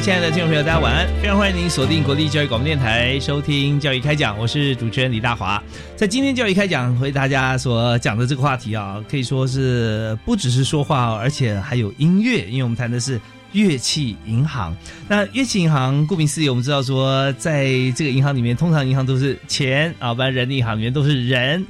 [0.00, 1.08] 亲爱的听众朋友，大家晚安！
[1.20, 5.60] 非常欢迎您锁定国立教育广播电台收听《教育开讲》，我是主持人李大华。
[5.96, 13.20] 在今天《教育开讲》为大家所讲的这个话题啊，可以说是不只是说话，而且还有音乐，因为我们谈的是
[13.52, 14.74] 乐器银行。
[15.08, 21.66] 那乐器银行顾名思义，我们知道说，在这个银行里面，通常银行都是钱啊，不然人力银行里面都是人。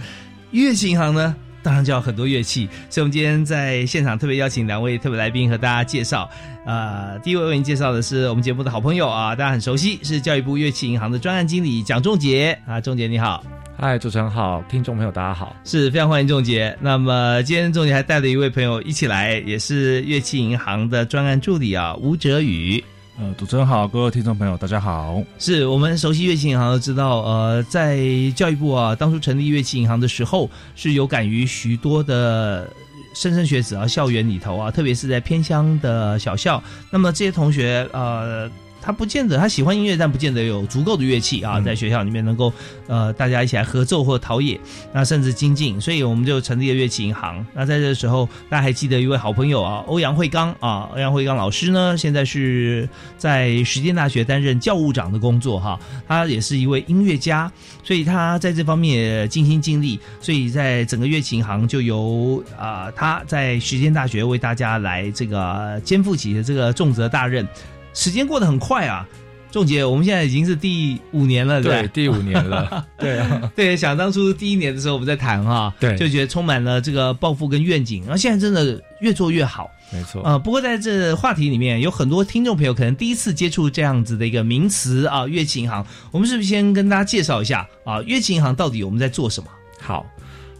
[0.50, 1.34] 乐器银行呢？
[1.62, 6.28] 当然就要很多乐器，所以我们今天在现场特别邀请两位特别来宾和大家介绍。
[6.64, 13.42] 呃，第一位为您介绍的是我们节目的好朋友啊，大家很熟悉，是教育部乐器银行的专案经理蒋仲杰啊，仲杰你好，
[13.76, 16.76] 嗨，主持人好，听众朋友大家好，是非常欢迎仲杰。
[16.80, 22.82] 那么今天仲杰还带了一位朋友一起来，也是乐器银行的专案助理啊，吴哲宇。
[23.20, 25.20] 呃，主持人好，各位听众朋友，大家好。
[25.40, 27.98] 是我们熟悉乐器银行都知道，呃，在
[28.36, 32.70] 教育部啊，当初成立乐器银行的时候，是有感于许多的
[33.16, 38.48] 莘莘学子啊，校园里头啊，特别是在偏乡的小校，那么这些同学呃。
[38.88, 42.50] 他不见得他喜欢音乐，但不见得有足够的乐器啊，在学校里面能够
[42.86, 44.58] 呃大家一起来合奏或陶冶，
[44.94, 47.46] 那甚至精进，所以我们就成立了乐器银行。
[47.52, 57.52] 那在这时候，大家还记得一位好朋友啊，欧阳慧刚啊，欧阳慧刚老师呢，现在是在实践大学担任教务长的工作哈，他也是一位音乐家，
[57.84, 67.46] 所以他在这方面也尽心尽力，所以在整个乐器银行就由啊他在实践大学为大家来这个肩负起的这个重责大任。
[67.94, 69.06] 时间过得很快啊，
[69.50, 80.38] 仲杰，我们现在已经是第五年了，对，第五年了， 对啊，对，想当初第一年的时候我们在谈哈，对，就觉得充满了这个抱负跟愿景，然后现在真的越做越好，没错啊。
[80.38, 88.00] 不过在这话题里面，有很多听众朋友可能第一次接触这样子的一个名词啊，乐器银行，我们是不是先跟大家介绍一下啊？
[88.02, 89.48] 乐器银行到底我们在做什么？
[89.80, 90.06] 好。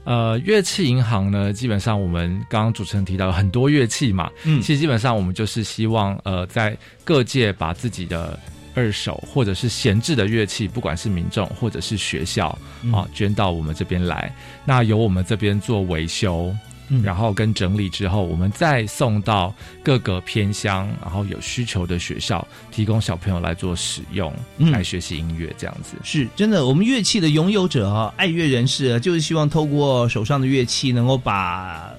[0.08, 6.74] 呃，乐器银行呢，基本上我们刚刚主持人提到很多乐器嘛，嗯，其实基本上我们就是希望呃，在
[7.04, 8.40] 各界把自己的
[8.74, 12.58] 二手或者是闲置的乐器，不管是民众或者是学校
[12.90, 16.56] 啊，捐到我们这边来，那由我们这边做维修。
[17.02, 26.66] 然后跟整理之后，我们再送到各个偏乡，然后有需求的学校，提供小朋友来做使用，来学习音乐，这样子是真的。
[26.66, 31.90] 我们乐器的拥有者啊，爱乐人士，就是希望透过手上的乐器，能够把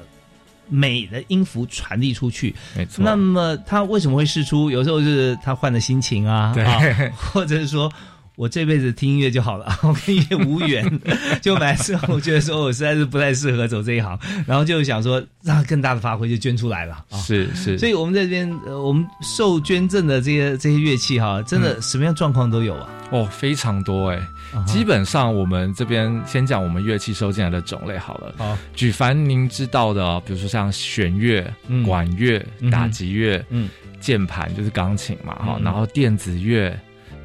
[0.68, 2.56] 美的音符传递出去。
[2.76, 3.04] 没错。
[3.04, 4.72] 那么他为什么会试出？
[4.72, 7.92] 有时候是他换的心情啊，对，或者是说。
[8.40, 10.90] 我这辈子听音乐就好了， 我跟音乐无缘。
[11.44, 14.18] 就本来是我觉得说我实在是不太适合走这一行，
[14.48, 17.04] 然后就想说让更大的发挥就捐出来了。
[17.12, 22.88] 是是，所以我们这边呃，我们受捐赠的这些这些乐器哈，真的什么样状况都有啊。
[23.12, 24.26] 哦，非常多哎。
[24.66, 28.34] 基本上我们这边先讲我们乐器收进来的种类好了。
[28.38, 31.46] 好，举凡您知道的，比如说像弦乐、
[31.86, 32.42] 管乐、
[32.72, 36.74] 打击乐、嗯，键盘就是钢琴嘛，哈，然后电子乐。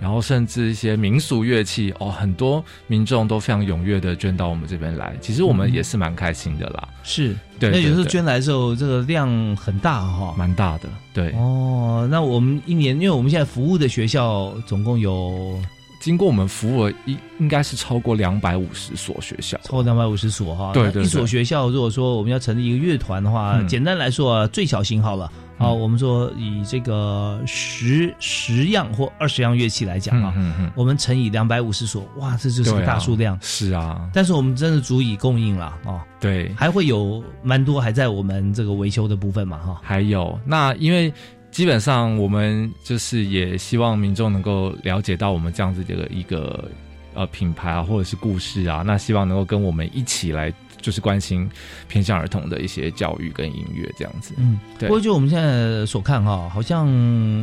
[0.00, 6.88] 然后甚至一些民俗乐器哦，很多民众都非常踊跃的捐到我们这边来，其实我们也是蛮开心的啦。
[7.03, 10.88] 是，对，那有时候捐来的时候，这个量很大哈，蛮大的。
[11.12, 15.58] 对，哦，那我们一年，因为我们现在服务的学校总共有。
[16.05, 20.71] 经过我们服务，应应该是超过两百五十所学校，超过两百五十所哈。
[20.75, 21.03] 对对。
[21.03, 25.33] 一所学校，如果说我们要成立一个乐团的话，简单来说，最小型好了。
[25.56, 30.35] 好，我们说以这个十十样或二十样乐器来讲啊，
[30.75, 33.39] 我们乘以两百五十所，哇，这就是个大数量。
[33.41, 34.07] 是啊。
[34.12, 36.05] 但是我们真的足以供应了啊。
[36.21, 36.53] 对。
[36.55, 39.81] 还会有蛮多还在我们这个维修的部分嘛哈。
[39.83, 41.11] 还有，那因为。
[41.55, 46.69] 基本上，我们就是也希望民众能够了解到我们这样子的一个
[47.15, 51.49] 呃品牌啊，或者是故事啊，那希望能够跟我们一起来就是关心
[51.87, 54.35] 偏向儿童的一些教育跟音乐这样子。
[54.37, 54.89] 嗯，对。
[54.89, 56.89] 不过就我们现在所看哈，好像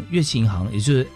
[0.09, 1.07] 乐器银行，也就是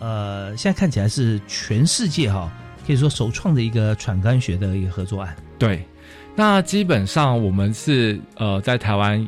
[0.00, 2.52] 呃，现在看起来是全世界哈，
[2.84, 5.36] 可以说首创的一个喘干学的一个合作案。
[5.56, 5.86] 对，
[6.34, 9.24] 那基本上我们是呃在台湾。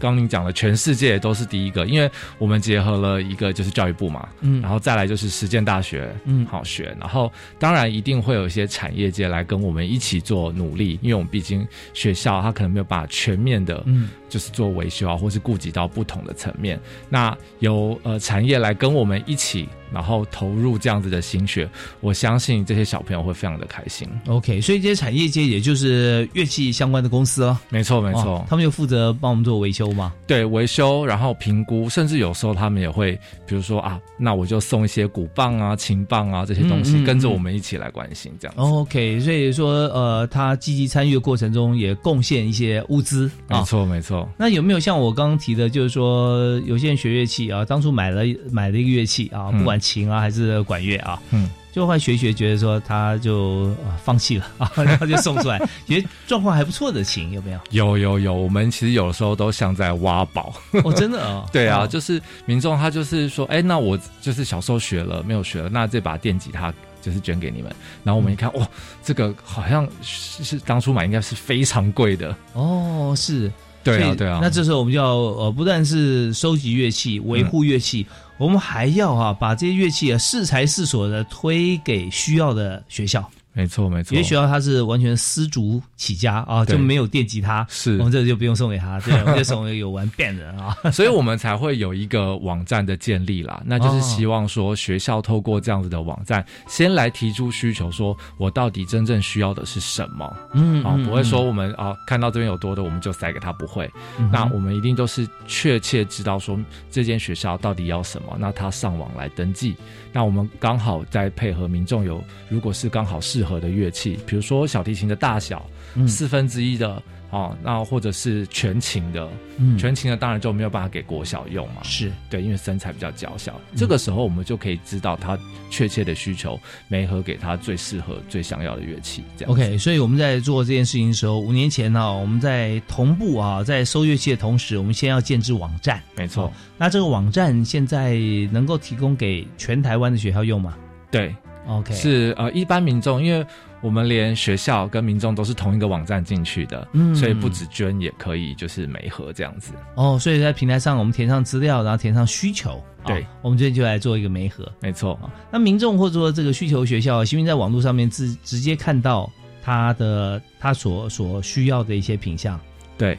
[0.00, 19.68] 刚您讲的，全世界都是第一个，因为我们结合了一个就是教育部嘛，嗯，然后再来就是实践大学，嗯，好学，然后当然一定会有一些产业界来跟我们一起做努力，因为我们毕竟学校它可能没有办法全面的，嗯，就是做维修啊，或是顾及到不同的层面，那由呃产业来跟我们一起。
[19.92, 21.68] 然后投入这样子的心血，
[22.00, 24.08] 我相信这些小朋友会非常的开心。
[24.26, 30.12] OK，所以这些产业界也就是乐器相关的公司哦，没错没错，他们就负责帮我们做维修嘛。
[30.26, 38.54] 对，维修，然后评估，甚至有时候他们也会，比如说啊，那我就送一些鼓棒啊、琴棒啊这些东西，跟着我们一起来关心这样。
[38.56, 43.28] OK，所以说呃，他积极参与的过程中也贡献一些物资。
[43.48, 44.28] 没错没错。
[44.38, 48.22] 那有没有像我刚刚提的，就是说有些人学乐器啊，当初买了
[48.52, 49.79] 买了一个乐器啊，不管。
[49.80, 51.20] 琴啊，还是管乐啊？
[51.30, 53.74] 嗯，就会学学，觉得说他就
[54.04, 57.60] 放弃了啊， 然后就送出来，觉得状况还不错的琴有没有？
[57.70, 60.54] 有有有，我们其实有的时候都像在挖宝
[60.84, 61.46] 哦，真的啊？
[61.52, 67.74] 对啊，就是民众他就是说，哎，那我就是小时候学了没有学了，那这把电吉他就是捐给你们。
[68.04, 68.68] 然后我们一看，哇，
[69.02, 73.50] 这个好像是是当初买应该是非常贵的哦，是。
[73.82, 74.40] 对啊，对啊。
[74.42, 78.06] 那这时候我们就要呃，不但是收集乐器、维护乐器，
[78.40, 83.30] 我们还要啊，把这些乐器啊适才适所的推给需要的学校。
[83.52, 84.16] 没错，没错。
[84.16, 90.76] 有些学校他是完全丝竹起家啊，就没有电吉他，是我们这就不用送给他， 对，我们就送给有玩 band 的啊。
[90.92, 100.36] 所以我们才会有一个网站的建立啦，那就是希望说学校透过这样子的网站，先来提出需求，说我到底真正需要的是什么？
[100.54, 103.90] 嗯，啊，不会说我们啊看到这边有多的，我们就塞给他，不会。
[104.30, 106.58] 那我们一定都是确切知道说
[106.90, 109.74] 这间学校到底要什么，那他上网来登记。
[110.12, 115.64] 那我们刚好在配合民众有，如果是刚好适合的乐器，比如说小提琴的大小，
[116.06, 117.02] 四分之一的。
[117.30, 125.38] 哦，那或者是全琴的，嗯，全琴的当然就没有办法给国小用嘛，是对，因为身材比较娇小，这个时候我们就可以知道他
[125.70, 126.58] 确切的需求，
[126.88, 129.22] 没合给他最适合、最想要的乐器。
[129.36, 136.52] 这样 OK，所以我们在做这件事情的时候，五年前呢，我们在同步啊，在收乐器的同时，我们先要建制网站，没错。
[136.76, 138.18] 那这个网站现在
[138.50, 140.76] 能够提供给全台湾的学校用吗？
[141.12, 141.32] 对
[141.66, 143.46] ，OK，是呃，一般民众因为。
[143.82, 149.72] 我们连学校跟民众都是同一个网站进去的，嗯，所以不止捐也可以，就是媒合这样子。
[149.94, 155.18] 哦，所以在平台上我们填上资料，然后填上需求，对，我们这边就来做一个媒合，没错。
[155.50, 159.32] 那民众或者说这个需求学校，希望在网络上面直直接看到
[159.62, 162.60] 他的他所所需要的一些品相，
[162.98, 163.16] 对，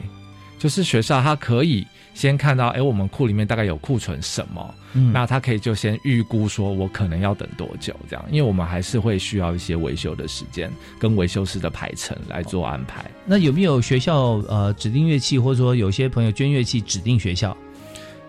[0.60, 1.84] 就是学校它可以。
[2.14, 4.74] 先看到，哎，我们库里面大概有库存什么？
[4.92, 8.24] 嗯，那他可以就先预估说，我可能要等多久这样？
[8.30, 13.10] 因为我们还是会需要一些维修的时间跟维修师的排程来做安排。
[13.24, 17.56] 那有没有学校呃指定乐器，或者说有些朋友捐乐器指定学校？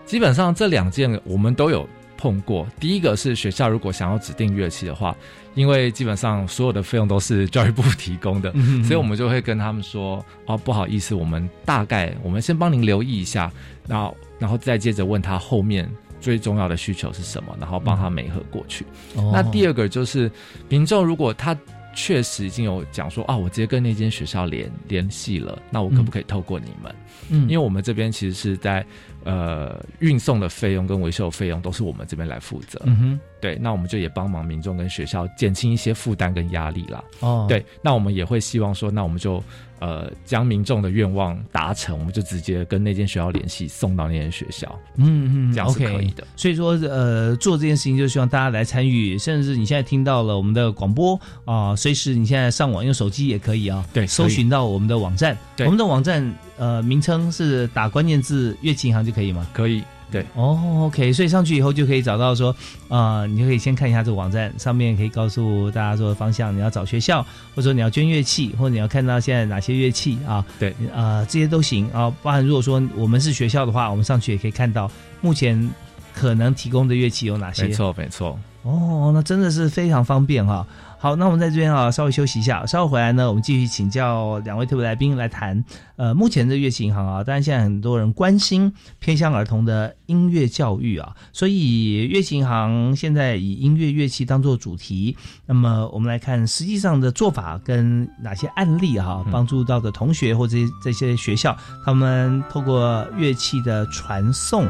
[0.06, 1.88] 基本上这两件我们都有
[2.24, 2.66] 碰过。
[2.80, 5.14] 第一个是学校如果想要指定乐器的话。
[5.54, 13.52] 因为基本上所有的费用都是教育部提供的，所以我们就会跟他们说：“哦，不好意思，我们大概我们先帮您留意一下，
[13.86, 15.88] 然后然后再接着问他后面
[16.20, 18.84] 最重要的需求是什么，然后帮他媒合过去。
[19.32, 20.28] 那第二个就是
[20.68, 21.56] 民众如果他
[21.94, 26.94] 确实已经有讲说啊，我直接跟那间学校联联系了，那我可不可以透过你们？
[27.30, 28.84] 嗯，因为我们这边其实是在。
[29.26, 32.78] 呃，运送的费用跟维修费用都是我们这边来负责。
[32.84, 37.02] 嗯哼，对，那我们就也帮忙民众跟学校减轻一些负担跟压力啦。
[37.20, 39.42] 哦，对，那我们也会希望说，那我们就
[39.84, 44.66] 呃将民众的愿望达成，我们就直接跟那间学校联系，送到那间学校。
[44.96, 46.26] 嗯嗯，这样是可以的。
[46.36, 56.34] 所以说，呃，做这件事情就希望大家来参与，甚至你现在听到了我们的广播啊，随时你现在上网用手机也可以啊，对，搜寻到我们的网站，我们的网站。
[56.56, 59.44] 呃，名称是打关键字“乐器银行”就可以吗？
[59.52, 60.24] 可以，对。
[60.34, 62.54] 哦，OK，所以上去以后就可以找到说，
[62.88, 67.22] 啊，你就可以先看一下这个网站，上面可以告诉大家说方向，你要找学校，
[67.54, 70.44] 或者说你要捐乐器，或者你要看到现在哪些乐器啊？
[70.58, 72.12] 对，啊，这些都行啊。
[72.22, 75.70] 包含如果说我们是学校的话，我们上去也可以看到目前
[76.14, 77.64] 可能提供的乐器有哪些？
[77.64, 78.38] 没错，没错。
[78.62, 80.66] 哦，那真的是非常方便哈。
[81.04, 85.62] 好，那我们在这边啊，稍微休息一下，稍后回来呢，我们继续请教两位特别来宾来谈。
[85.96, 95.14] 呃，目前的乐器银行啊，当然现在很多人关心偏向儿童的音乐教育啊，所以乐器银行现在以音乐乐器当做主题。
[95.44, 104.66] 那么我们来看实际上的做法跟哪些案例哈，帮助到的同学或者这些学校，他们透过乐器的传送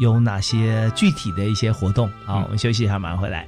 [0.00, 2.10] 有哪些具体的一些活动？
[2.24, 3.46] 好，我们休息一下，马上回来。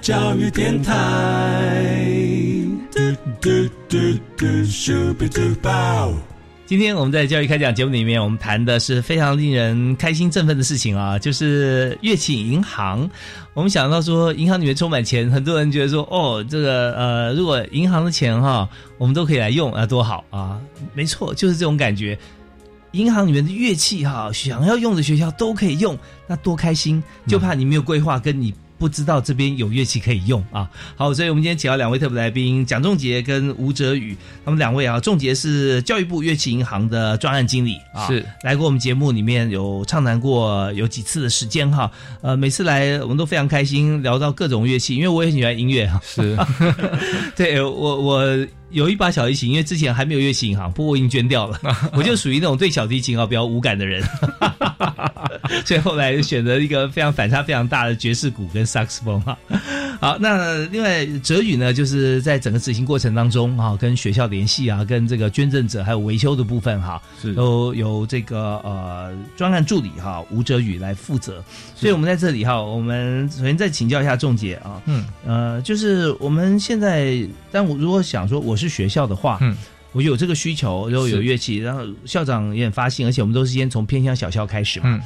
[0.00, 1.82] 教育电台。
[6.66, 13.08] 今天我们在教育开讲节目里面，我们谈的是非常令人开心振奋的事情啊，就是乐器银行。
[13.54, 18.68] 我们想到说，银行里面充满钱，很多人觉得说，哦，这个呃，如果银行的钱哈，
[18.98, 20.60] 我们都可以来用啊，多好啊！
[20.92, 22.18] 没错，就是这种感觉。
[22.92, 27.02] 银行里面的乐器哈，想要用的学校都可以用，那多开心！
[27.26, 28.52] 就怕你没有规划，跟你。
[28.78, 30.70] 不知道这边有乐器可以用啊！
[30.96, 41.90] 好，所以我们今天请到两位特别来宾，蒋仲杰跟吴哲宇，他们两位啊，仲杰是教育部乐器银行的专案经理啊，是来过我们节目里面有畅谈过有几次的时间哈，
[42.22, 46.36] 呃，每次来我们都非常开心，聊到各种乐器，因为我也很喜欢音乐哈，是，
[47.34, 48.46] 对我我。
[48.70, 51.58] 有一把小提琴，因为之前还没有乐器银行，不过我已经捐掉了。
[51.96, 54.04] 我就属于那种对小提琴啊比较无感的人，
[55.64, 59.36] 所以后来选择一个非常反差非常大的爵士鼓跟萨克斯风哈。
[60.00, 71.42] 好，那另外哲宇呢，就是在整个执行过程当中啊，跟学校联系啊，跟这个捐赠者还有维修的部分哈，是都由这个呃专案助理哈吴哲宇来负责。
[71.74, 79.56] 所以我们在这里哈，我们首先再请教一下仲杰啊，嗯呃，就是我们现在，但我如果想说我是学校的话，嗯，
[79.92, 85.00] 我有这个需求，然后有乐器，然后校长也很发心，而且我们都是先从偏向小校开始嘛。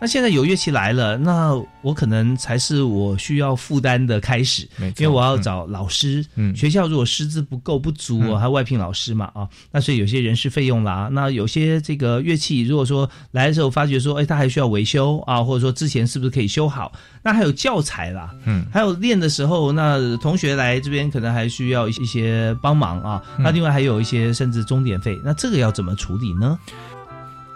[0.00, 4.66] 那现在有乐器来了，那我可能才是我需要负担的开始，
[4.96, 6.24] 因为我要找老师。
[6.36, 11.10] 嗯，学校如果师资不够不足，还外聘老师嘛啊，那所以有些人事费用啦。
[11.12, 16.90] 那有些这个乐器，如果说来的时候发觉说，哎，他还需要维修啊，或者说之前是不是可以修好？
[17.22, 23.22] 那还有教材啦，嗯，还有练的时候，那同学来这边可能还需要一些帮忙啊。
[23.38, 26.58] 那另外还有一些甚至钟点费，那这个要怎么处理呢？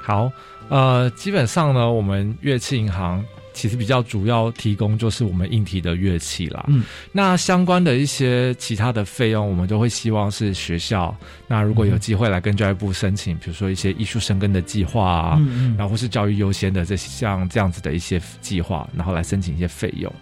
[0.03, 0.31] 好。
[0.69, 6.65] 呃，基本上呢，我们乐器银行其实比较主要提供就是我们硬体的乐器啦。
[6.69, 11.15] 嗯，那相关的一些其他的费用，我们都会希望是学校。
[11.47, 20.13] 那如果有机会来跟教育部申请，比如说一些艺术生根的计划啊，嗯嗯然后或是教育优先的这像这样子的一些计划，然后来申请一些费用。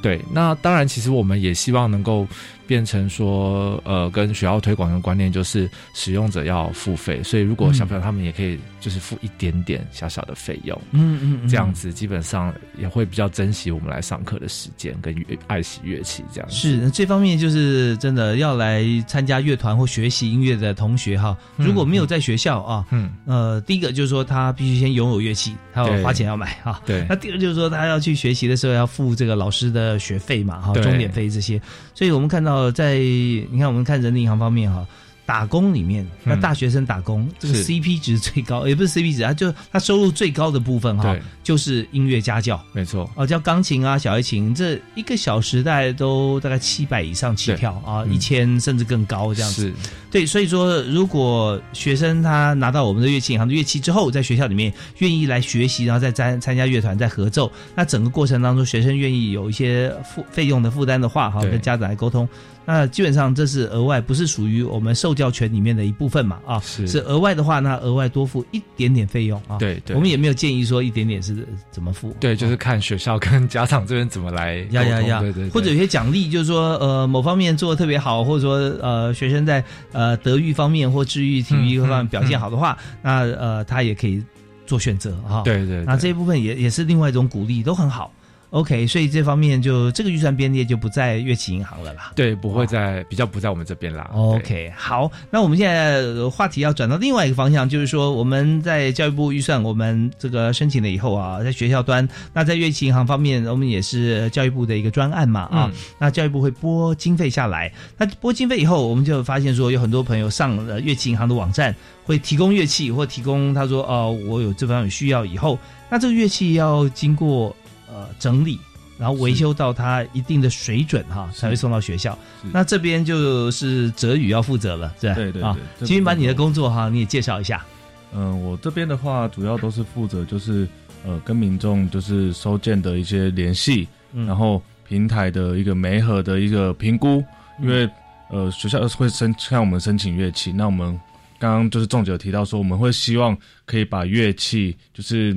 [0.00, 2.26] 对，那当然，其实我们也希望能够。
[2.68, 16.50] 变成说，呃，跟学校推广的观念就是使用者要付费，所以如果小朋友他们也可以就是付一点点小小的费用，嗯嗯，这样子基本上也会比较珍惜我们来上课的时间跟爱惜乐器这样。
[16.50, 27.06] 是这方面就是真的要来参加乐团或学习音乐的同学哈，如果没有在学校啊，嗯呃，第一个就是说他必须先拥有乐器，他要花钱要买哈，对。
[27.08, 31.58] 那第二就是说他要去学习的时候要付这个老师的学费嘛哈，钟点费这些，
[31.94, 32.57] 所以我们看到。
[32.58, 34.84] 呃，在你看，我们看人力银行方面哈，
[35.28, 43.10] 打工里面，那大学生打工这个 CP 值最高，也不是 CP 值他，就他收入最高的部分哈，就是音乐家教，没错。
[43.14, 49.70] 哦，教钢琴啊、小提琴，这一个小时大概都大概七百以上起跳啊，一千甚至更高这样子。
[50.10, 62.26] 对，所以说如果学生他拿到我们的乐器银行的乐器之后，在学校里面愿意来学习，然后再参参加乐团、再合奏，那整个过程当中学生愿意有一些付费用的负担的话，哈，跟家长来沟通。
[62.70, 66.38] 那基本上这是额外，不是属于我们受教权里面的一部分嘛？
[66.46, 69.56] 啊，是额外的话，那额外多付一点点费用啊。
[69.56, 72.14] 对，对我们也没有建议说一点点是怎么付。
[72.20, 75.48] 对，就是看学校跟家长这边怎么来呀呀呀，对对。
[75.48, 84.22] 或者有些奖励，就是说呃某方面做的特别好，或者说呃学生在呃德育方面或智育体育方面表现好的话，那呃他也可以
[84.66, 85.40] 做选择啊。
[85.42, 85.82] 对对。
[85.86, 88.12] 那这一部分也也是另外一种鼓励，都很好。
[88.50, 92.12] OK，所以这方面就这个预算编列就不在乐器银行了啦。
[92.16, 94.10] 对，不会在比较不在我们这边啦。
[94.14, 111.76] OK，好，那我们现在话题要转到另外一个方向，就是说我们在教育部预算我们这个申请了以后啊，在学校端，那在乐器银行方面，我们也是教育部的一个专案嘛啊，那教育部会拨经费下来，那拨经费以后，我们就发现说有很多朋友上了乐器银行的网站，
[112.06, 115.58] 会提供乐器或提供他说哦，我有这方面需要以后，
[115.90, 117.54] 那这个乐器要经过。
[117.98, 118.60] 呃，整理，
[118.96, 122.16] 然后维修到它一定的水准哈，才会送到学校。
[122.52, 125.42] 那这边就是泽宇要负责了，对对对。
[125.80, 127.64] 今天把你的工作哈，你也介绍一下。
[128.12, 130.68] 嗯，我这边的话，主要都是负责就是
[131.04, 137.24] 呃，跟民众就是收件的一些联系，然后平台的一个媒合的一个评估。
[137.60, 137.90] 因为
[138.30, 140.96] 呃，学校会申向我们申请乐器，那我们
[141.40, 143.36] 刚刚就是仲姐提到说，我们会希望
[143.66, 145.36] 可以把乐器就是。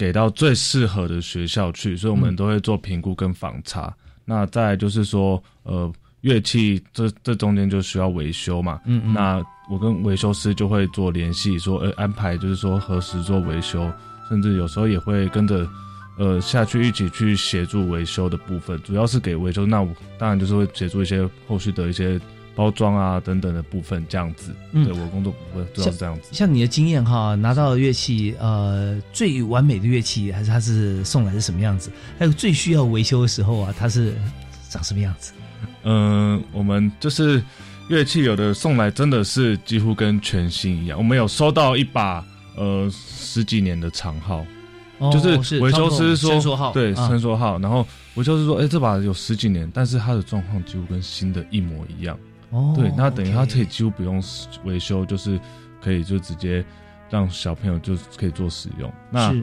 [0.00, 3.94] 给到最适合的学校去，所以我们都会做评估跟访查。
[4.24, 5.92] 那再就是说，呃，
[6.22, 8.80] 乐器这这中间就需要维修嘛。
[8.86, 9.12] 嗯嗯。
[9.12, 13.92] 那我跟维修师就会做联系，说呃安排，就是说何时做维修，
[14.30, 15.68] 甚至有时候也会跟着
[16.16, 18.80] 呃下去一起去协助维修的部分。
[18.82, 22.18] 主要是给维修，那我当然就是会协助一些后续的一些。
[22.60, 26.28] 包装啊等等的部分，这样子，对我工作部分主要是这样子。
[26.30, 31.90] 像你的经验哈，拿到乐器，呃，最完美的乐器还是它是送来是什么样子？
[32.18, 34.14] 还有最需要维修的时候啊，它是
[34.68, 35.32] 长什么样子？
[35.84, 37.42] 嗯，我们就是
[37.88, 40.98] 乐器有的送来真的是几乎跟全新一样。
[40.98, 42.22] 我们有收到一把
[42.56, 44.44] 呃十几年的长号，
[45.10, 47.86] 就是维修师说对伸缩号，然后
[48.16, 52.18] 维修师说，哎，这把有十几年，但是它的状况几乎跟新的一模一样。
[52.50, 54.22] 哦，对，那等于他可以几乎不用
[54.64, 55.40] 维修，就是
[55.80, 56.64] 可以就直接
[57.08, 58.92] 让小朋友就可以做使用。
[59.10, 59.34] 那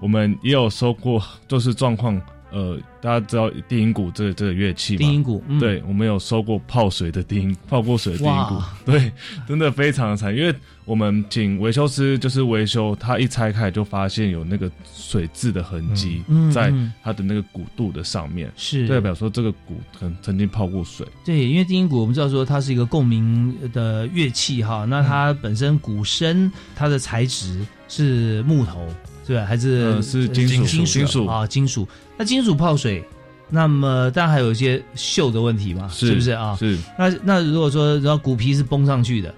[0.00, 2.20] 我们也有收过，就是状况。
[2.52, 4.98] 呃，大家知道低音鼓这个这个乐器吗？
[4.98, 9.12] 低音鼓，对，我们有收过泡水的低音， 泡过水的低音鼓，对，
[9.46, 21.06] 真的非常的惨，因为我们请维修师就是维修，他一拆开就发现有那个水渍的痕迹，在它的那个鼓肚的上面，是代表说这个鼓曾曾经泡过水。
[21.24, 28.88] 对，因为低音鼓我们知道说它是一个共鸣的乐器哈，那它本身鼓身它的材质是木头。
[29.26, 31.86] 对，还是是金属金属啊，金属。
[32.16, 33.04] 那金属泡水，
[33.48, 36.56] 那么当然还有一些锈的问题嘛，是不是啊？
[36.58, 36.76] 是。
[36.98, 39.34] 那那如果说然后骨皮是崩上去的，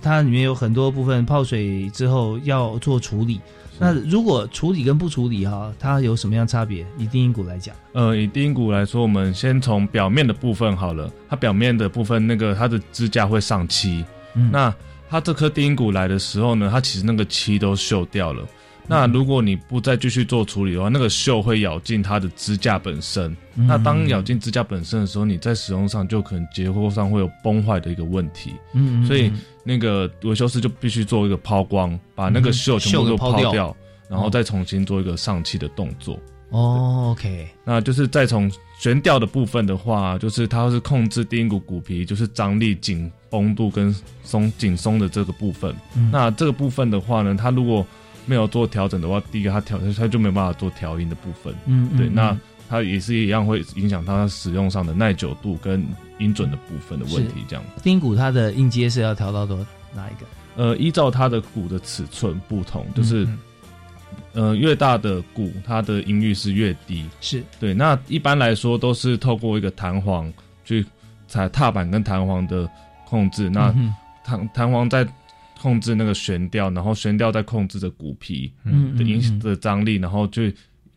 [0.00, 3.40] 它里面有很多部分泡水之后要做处理。
[3.78, 6.86] 那如果处理跟不处理哈，它有什么样差别？
[6.96, 11.10] 以低音鼓来讲，呃，以低音鼓来说，我们先从表面的部分好了。
[11.28, 14.04] 它表面的部分，那个它的支架会上漆。
[14.52, 14.72] 那
[15.10, 18.46] 它这颗低音鼓来的时候呢，它其实那个漆都锈掉了。
[18.86, 23.34] 那如果你不再继续做处理的话，那个锈会咬进它的支架本身。
[23.54, 28.52] 那当咬进支架本身的时候，你在使用上就可能结构上会有崩坏的一个问题。
[28.74, 29.32] 嗯，所以
[29.64, 33.74] 那个维修师就必须做一个抛光，把那个锈全部都抛掉，
[34.08, 36.18] 然后再重新做一个上漆的动作。
[36.50, 45.74] 哦，OK，那就是再从悬吊的部分的话，就是它是控制低音鼓鼓皮就是张力、紧绷度跟松紧松的这个部分。
[46.10, 47.86] 那这个部分的话呢，它如果
[48.24, 55.84] 没有做调整的话，第一个它调它就没有办法做调音的部分，嗯，对，那它也是一样会影响它使用上的耐久度跟
[56.18, 57.44] 音准的部分的问题。
[57.48, 59.56] 这样，低音鼓它的音阶是要调到多
[59.94, 60.26] 哪一个？
[60.54, 63.26] 呃，依照它的鼓的尺寸不同，就是
[64.32, 67.04] 呃越大的鼓，它的音域是越低。
[67.20, 70.32] 是对，那一般来说都是透过一个弹簧
[70.64, 70.86] 去
[71.26, 72.70] 踩踏板跟弹簧的
[73.06, 73.74] 控制，那
[74.24, 75.04] 弹弹簧在。
[75.62, 78.52] 控制那个悬吊，然后悬吊再控制着骨皮
[78.98, 80.42] 的音的张力，然后就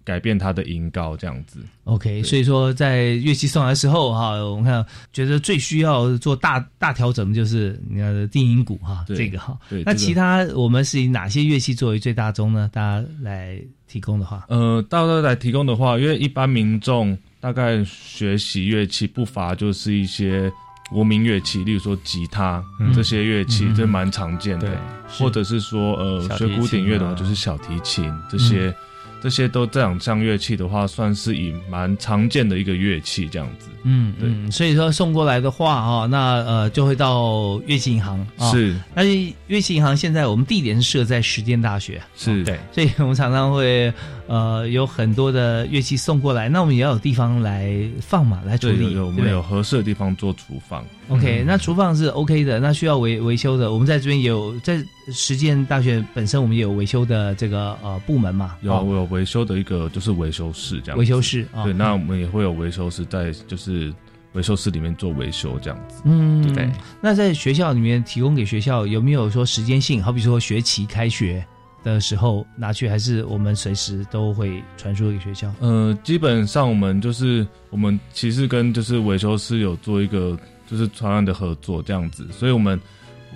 [0.04, 1.60] 改变它的音高这样子。
[1.84, 9.56] OK，所以说在乐器送来的时候哈，我们看觉得最需要做大大调整的就是你的定音鼓哈，这个哈。
[9.86, 12.68] 那其他我们是以哪些乐器作为最大宗呢？
[12.74, 20.52] 大家来提供的话，呃，大家来提供的话，因为一般民众大概学习乐器不乏就是一些
[20.90, 24.78] 国民乐器，例如说吉他这些乐器，这蛮常见的。
[25.08, 28.76] 或者是说呃，学古典乐的话，就是小提琴这些。
[29.22, 33.70] 这些都这两项乐器的话，算是以蛮常见的一个乐器这样子。
[33.84, 34.52] 嗯，对。
[34.52, 38.26] 所以说送过来的话啊，那呃就会到乐器银行。
[38.52, 38.76] 是。
[38.94, 39.04] 那
[39.48, 42.02] 乐器银行现在我们地点是设在实践大学。
[42.16, 42.44] 是。
[42.44, 42.60] 对。
[42.72, 43.92] 所以我们常常会
[44.28, 48.94] 呃有很多的乐器送过来，那我们也要有地方来放嘛，来处理。
[48.94, 50.86] 有我们有合适的地方做厨房。
[51.10, 60.98] OK，那厨房是 OK 的，那需要维维修的，我们在这边有在实践大学本身，我们也有维修的这个呃部门嘛，有有维修的一个就是维修室这样。
[60.98, 63.94] 维修室啊对，那我们也会有维修室在就是
[64.34, 66.02] 维修室里面做维修这样子。
[66.06, 66.70] 嗯，对。
[67.02, 70.02] 那在学校里面提供给学校有没有说时间性？
[70.02, 71.46] 好比说学期开学
[71.84, 75.54] 的时候拿去，还是我们随时都会传输给学校？
[75.60, 80.38] 呃，基本上我们就是我们其实跟就是维修师有做一个。
[80.68, 82.82] 就是传案的合作这样子，所以我们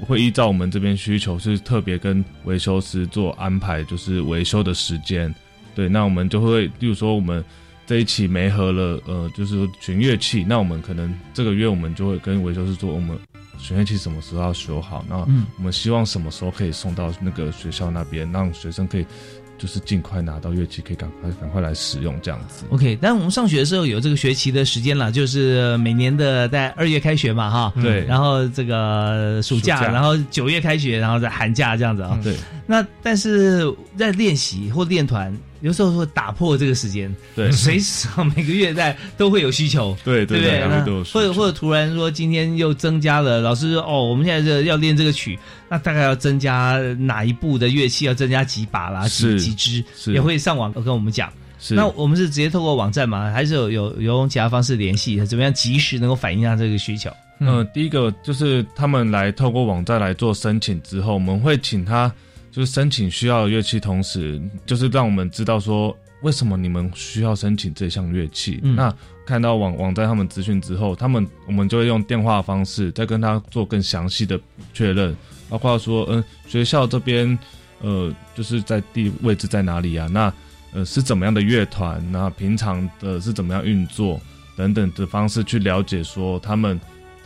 [0.05, 5.33] 会依照我们这边需求，是特别跟维修师做安排，就是维修的时间。
[5.75, 7.43] 对，那我们就会，例如说我们
[7.85, 13.17] 这一期没合了，呃，就是弦乐器，那我们可能这个月我们就会跟维修师说，我们
[13.57, 19.05] 弦乐器什么时候要修好，那我们希望什么时候可以送到那个学校那边，让学生可以。
[19.59, 22.63] 就是尽快拿到乐器，可以赶快赶快来使用这样子。
[22.69, 27.73] OK，但我们上学的时候有这个学期的时间了，就是每年的在二月开学嘛，哈。
[27.81, 28.05] 对。
[28.05, 32.19] 然后这个暑假，然后九月开学，然后在寒假这样子啊。
[32.23, 32.35] 对。
[32.65, 35.37] 那但是在练习或练团。
[35.61, 41.03] 有时候会打破这个时间，对，随时每个月在都会有需求， 对对不对？
[41.11, 45.37] 或者或者突然说今天又增加了，老师说哦，我们现在这要练这个曲，
[45.69, 48.05] 那大概要增加哪一部的乐器？
[48.05, 50.13] 要增加几把啦，几几支？
[50.13, 51.31] 也会上网跟我们讲。
[51.71, 53.29] 那我们是直接透过网站吗？
[53.31, 55.23] 还是有有有用其他方式联系？
[55.25, 57.11] 怎么样及时能够反映下这个需求？
[57.39, 62.09] 嗯，第一个就是他们来透过网站来做申请之后，我们会请他。
[62.51, 68.59] 就是申请需要的乐器，同时就是让我们知道说为什么你们需要申请这项乐器。
[68.61, 68.93] 那
[69.25, 74.39] 看到网网站他们资讯之后，他们我们就会用电话方式再跟他做更详细的
[74.73, 75.15] 确认，
[75.47, 77.37] 包括说嗯学校这边
[77.81, 80.07] 呃就是在地位置在哪里啊？
[80.11, 80.33] 那
[80.73, 82.03] 呃是怎么样的乐团？
[82.11, 84.19] 那平常的是怎么样运作
[84.55, 86.79] 等等的方式去了解说他们。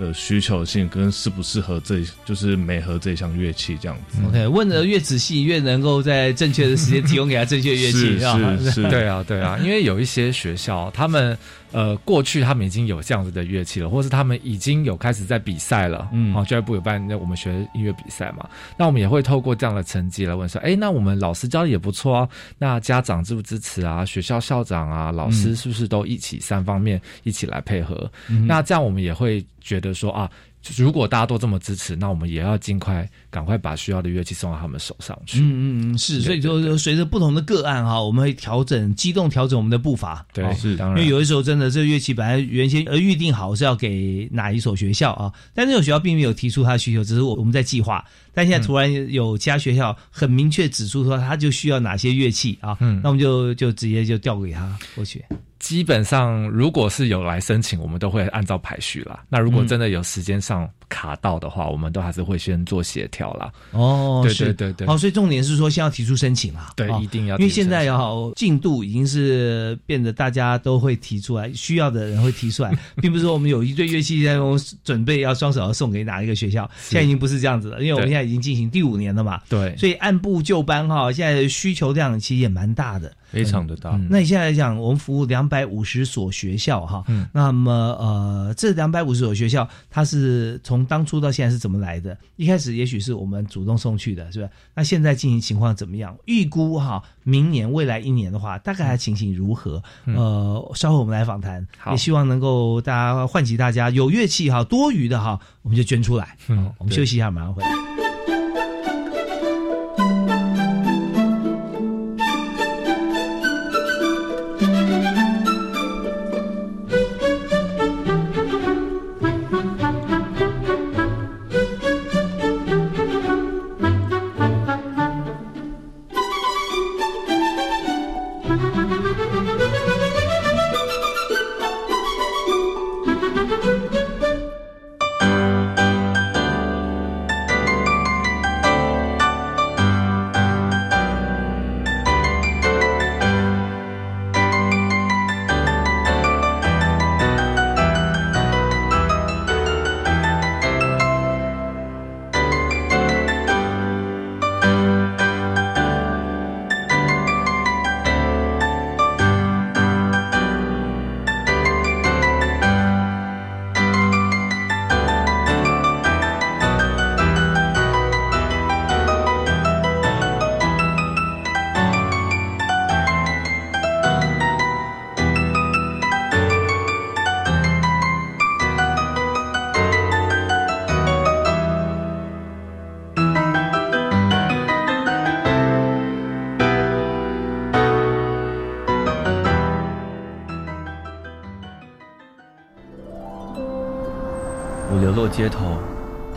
[0.04, 4.18] 的需求性跟适不适合这就是美和这项乐器这样子。
[4.28, 11.38] OK，问的越仔细，越能够在正确的时间提供给他正确乐器，是 是，对啊对啊，因为有一些学校他们。
[11.74, 16.08] 呃，过去他们已经有这样子的乐器了，或是他们已经有开始在比赛了。
[16.14, 24.06] 嗯，好，教育部有办那我们学音乐比赛嘛，那我们也会透过这样的成绩来问说，哎，那我们老师教的也不错啊，那家长支不支持啊？
[24.06, 28.10] 学校校长啊，老师是不是都一起三方面一起来配合？
[28.48, 30.30] 那这样我们也会觉得说啊。
[30.78, 35.40] 如果大家都这么支持，那我们也要尽快赶快把需要的乐器送到他们手上去。
[35.40, 40.26] 嗯嗯嗯，是，所以就随着不同的个案哈，我们会调整、机动调整我们的步伐。
[40.34, 40.98] 对，是当然。
[40.98, 48.06] 因为有的时候真的，这乐器本来原先呃预定好是要给哪一所学校啊，但那所学校并没有提出他的需求，只是我我们在计划。
[48.34, 52.78] 但现在突然有其他学校很明确指出说，他就需要哪些乐器啊？
[52.80, 55.24] 嗯，那我们就就直接就调给他过去。
[55.60, 59.24] 基本上，如果是有来申请，我们都会按照排序啦。
[59.30, 63.50] 那如果真的有时间上卡到的话，我们都还是会先做协调啦。
[63.72, 64.86] 哦，对对对对。
[64.88, 66.74] 哦，所以重点是说，先要提出申请啦。
[66.76, 67.38] 对，一定要。
[67.38, 74.36] 因为现在要进度已经是变得大家都会提出来，需要的人会提出来， 并不是说我们有一堆乐器在
[74.84, 77.82] 准备要双手要送给哪一个学校，现在已经不是这样子了。
[77.82, 79.42] 因为我们现在已经进行第五年了嘛。
[79.50, 79.76] 对。
[79.78, 83.12] 所以按部就班哈，现在需求量其实也蛮大的。
[83.30, 84.00] 非常的大。
[84.12, 92.16] 那你现在来讲，我们服务两百五十所学校哈，那么呃，这两百五十所学校，它是从当初到现在是怎么来的？
[92.36, 94.48] 一开始也许是我们主动送去的，是吧？
[94.76, 96.16] 那现在进行情况怎么样？
[96.26, 99.82] 预估哈，明年未来一年的话，大概情形如何？
[100.06, 106.38] 呃，稍后我们来访谈，也希望能够大家唤起大家有乐器哈，多余的哈，我们就捐出来。
[106.50, 107.93] 嗯，我们休息一下，马上回来。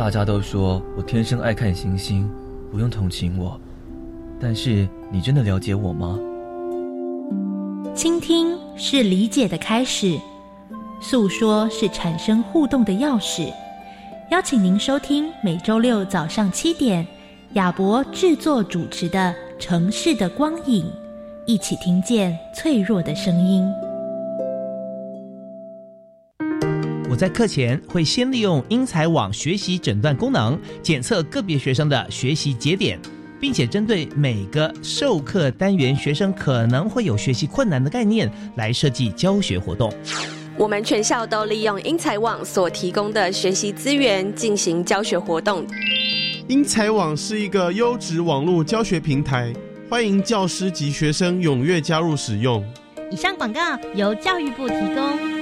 [0.07, 2.31] 大家都说我天生爱看星星，
[2.71, 3.61] 不用同情我。
[4.39, 6.17] 但是你真的了解我吗？
[7.93, 10.17] 倾听是理解的开始，
[11.01, 13.53] 诉说是产生互动的钥匙。
[14.31, 17.05] 邀请您收听每周六早上七点，
[17.55, 20.85] 亚博制作主持的《城市的光影》，
[21.47, 23.69] 一起听见脆弱的声音。
[27.17, 32.99] 在课前会先利用英才网学习诊断功能检测个别学生的学习节点，
[33.41, 39.91] 并且针对每个授课单元学生可能会有学习困难的概念来设计教学活动。
[40.59, 45.67] 我们全校都利用英才网所提供的学习资源进行教学活动。
[46.49, 49.53] 英才网是一个优质网络教学平台，
[49.89, 52.65] 欢迎教师及学生踊跃加入使用。
[53.11, 53.61] 以上广告
[53.95, 55.36] 由教育部提供。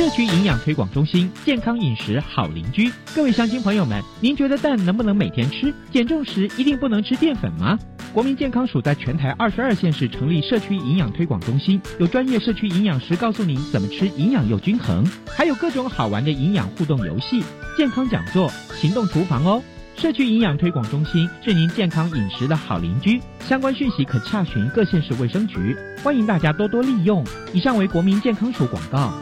[0.00, 2.90] 社区营养推广中心，健康饮食好邻居。
[3.14, 5.74] 各位乡亲朋友们，您觉得蛋能不能每天吃？
[5.92, 7.78] 减重时一定不能吃淀粉吗？
[8.10, 15.04] 国民健康署在全台二十二县市成立社区营养推广中心，有专业社区营养师告诉您怎么吃营养又均衡，
[15.36, 17.44] 还有各种好玩的营养互动游戏、
[17.76, 19.62] 健康讲座、行动厨房哦。
[19.96, 27.22] 社区营养推广中心是您健康饮食的好邻居，相关讯息可洽询各县市卫生局，欢迎大家多多利用。
[27.52, 29.12] 以上为国民健康署广告。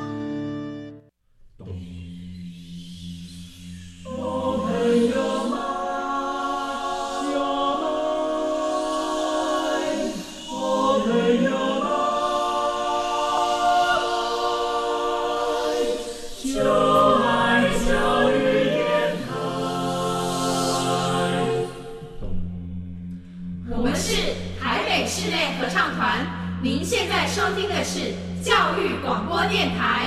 [26.88, 30.06] 现在收听的是教育广播电台。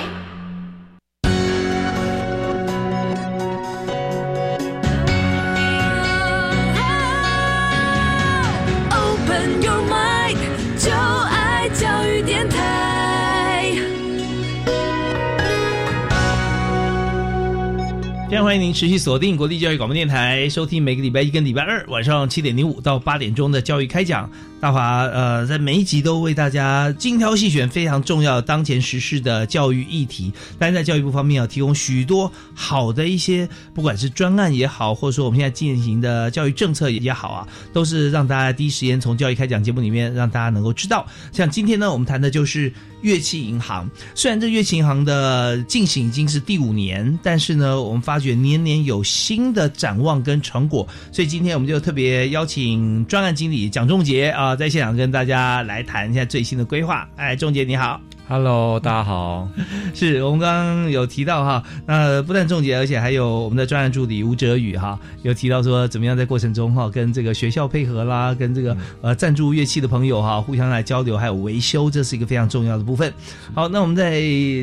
[18.44, 24.28] 欢迎您持续锁定国立教育广播电台，收听每个礼拜一跟礼拜二晚上七点零五到八点钟的教育开讲。
[24.60, 41.08] 大华呃，在每一集都为大家精挑细选非常重要当前时事的教育议题，但在教育部方面要提供许多好的一些，不管是专案也好，或者说我们现在进行的教育政策也好啊，都是让大家第一时间从教育开讲节目里面让大家能够知道。
[41.32, 42.72] 像今天呢，我们谈的就是
[43.02, 43.88] 乐器银行。
[44.16, 48.32] 虽然这乐器银行的进行已经是第五年，但是呢，我们发觉。
[48.42, 57.08] 年年有新的展望跟成果，所以今天我们就特别邀请专案经理蒋仲杰啊，在现场跟大家来谈一下最新的规划。
[57.18, 58.02] 哎，仲杰你好。
[58.32, 59.50] Hello，大家好。
[59.94, 73.14] 是我们刚刚有提到哈，那不但仲杰，而且还有我们的专案助理吴哲宇哈，有提到说怎么样在过程中哈，跟这个学校配合啦，跟这个呃赞助乐器的朋友哈，互相来交流，还有维修，这是一个非常重要的部分。
[73.54, 74.22] 好，那我们在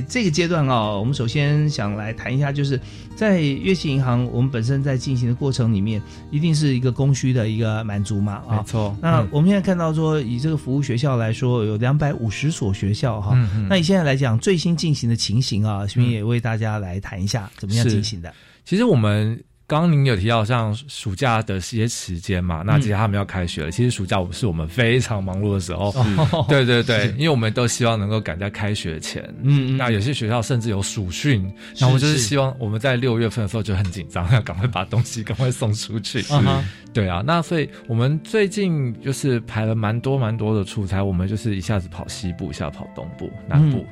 [0.08, 2.80] 这个阶段啊，我们首先想来谈一下，就是
[3.18, 6.00] 在乐器银行，我们本身在进行的过程里面，
[6.30, 8.58] 一定是一个供需的一个满足嘛啊。
[8.58, 8.96] 没错。
[9.02, 13.36] 那我们现在看到说，以这个服务学校来说，有两百五十所学校哈。
[13.68, 18.32] 那以现在来讲最新进行的情形啊，这边也为大家来谈一下怎么样进行的。
[18.64, 23.70] 其实我们刚刚您有提到像暑假的一些时间嘛，那其实他们要开学了。
[23.70, 25.94] 其实暑假是我们非常忙碌的时候，
[26.48, 29.22] 对对对，因为我们都希望能够赶在开学前。
[29.42, 36.24] 嗯，那有些学校甚至有暑训，然后就是希望我们在六月份的时候就很紧张，要赶快把东西赶快送出去。
[36.94, 43.84] 对啊，那所以我们最近就是排了蛮多蛮多的出差，我们就是一下子跑西部，一下跑东部、南部。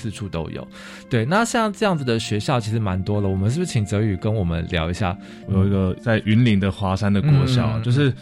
[0.00, 0.66] 四处都有。
[1.08, 5.16] 对，那像这样子的学校其实蛮多的，我们是不是请泽宇跟我们聊一下？
[5.50, 8.12] 有一个在云林的华山的国小，就是。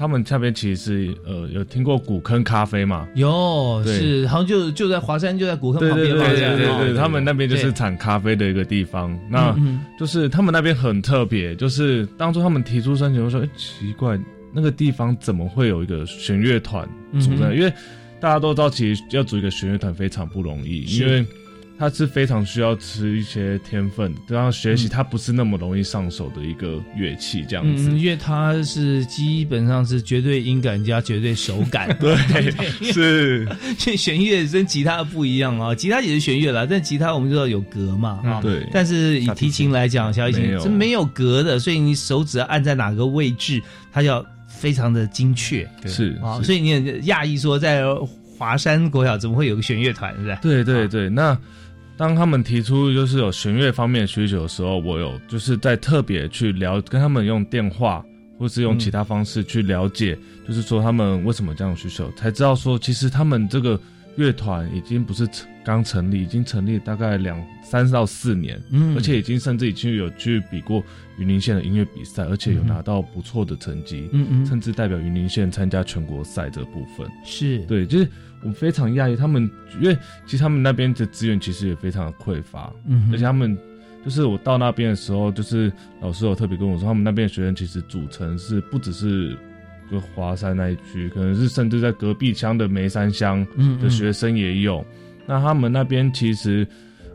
[0.00, 3.06] 他们那边其实是呃有听过古坑咖啡嘛？
[3.14, 6.24] 有，是好像就就在华山，就在古坑旁边嘛。
[6.24, 9.14] 对对对对，他们那边就是产咖啡的一个地方。
[9.28, 9.54] 那
[9.98, 14.18] 就是他们那边很特别，就是当初他们提出申请，说：“哎，奇怪，
[14.54, 16.88] 那个地方怎么会有一个弦乐团
[17.20, 17.52] 组在？
[17.52, 17.70] 因为
[18.20, 21.24] 大家都知道，其实要组一个弦乐团非常不容易，因为。”
[21.80, 27.90] 它是非常需要吃一些天分，然后学习它不是那么容易上手的一个乐器，这样子。
[27.96, 31.88] 因为它是基本上是绝对音感加绝对手感。
[31.98, 32.14] 对，
[32.92, 33.48] 是。
[33.96, 38.42] 弦乐跟吉他不一样啊，吉他也是弦乐啦，但吉他我们知道有格嘛啊。
[38.42, 38.68] 对。
[38.70, 43.58] 但是以提琴来讲，小提琴是没有格的，所以你手指要按在哪个位置，
[43.90, 44.22] 它要
[44.60, 45.66] 非常的精确。
[45.86, 47.82] 是啊，所以你很讶异说，在
[48.38, 50.38] 华山国小怎么会有个弦乐团，是吧？
[50.42, 51.36] 对对对，那。
[51.96, 58.02] 当他们提出就是有弦乐方面的需求的时候，我有就是在特别去聊，跟他们用电话
[58.38, 60.16] 或是用其他方式去了解，
[60.48, 63.78] 就是说他们为什么这样需求，才知道说其实他们这个
[64.16, 65.28] 乐团已经不是
[65.70, 70.82] 刚成立，已经成立大概两三到四年，嗯，而且已经甚至已经有去比过
[71.18, 78.08] 云林县的音乐比赛，而且有拿到不错的成绩，嗯嗯，甚至代表云林县参加全国赛这部分，是对，就是。
[78.42, 79.42] 我非常讶异，他们
[79.82, 83.54] 因为其实他们那边的资源其实也非常的匮乏，嗯，而且他们
[84.02, 89.36] 就是我到那边的时候，就是老师有特别跟我说，他们那边的学生其实组成是不只是
[89.90, 93.46] 个华山那一区，可能是甚至在隔壁乡的梅山乡
[93.78, 94.82] 的学生也有。
[95.30, 96.66] 那他们那边其实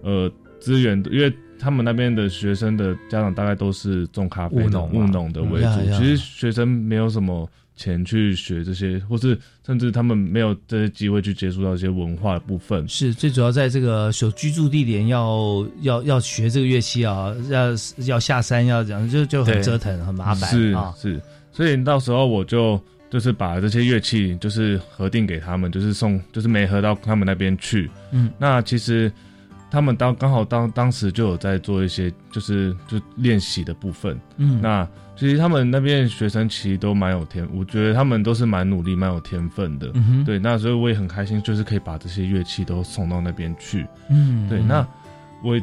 [0.01, 7.47] 呃资源，因为他们那边的学生的家长大概都是种咖啡农务农的为主，其实学生没有什么。
[7.78, 12.88] 钱去学这些，或是甚至他们没有这些机会去接触到一些文化的部分。
[12.88, 17.71] 是最主要在这个所居住地点要要要学这个乐器啊，要
[18.06, 27.89] 要下山要讲就就很折腾很麻烦是是，所以到时候我就就是把这些乐器就是核定给他们，就是送就是没核到他们那边去。
[28.12, 29.12] 嗯，那其实
[29.70, 34.20] 他们当刚好当当时就有在做一些就是就练习的部分。
[34.38, 34.88] 嗯，那。
[35.18, 39.89] 其实他们那边学生其实都蛮有天，我觉得他们都是蛮努力、蛮有天分的。
[40.26, 43.88] 对，那所以我也很开心，就是可以把这些乐器都送到那边去。
[44.10, 44.86] 嗯，对，那
[45.41, 45.58] 我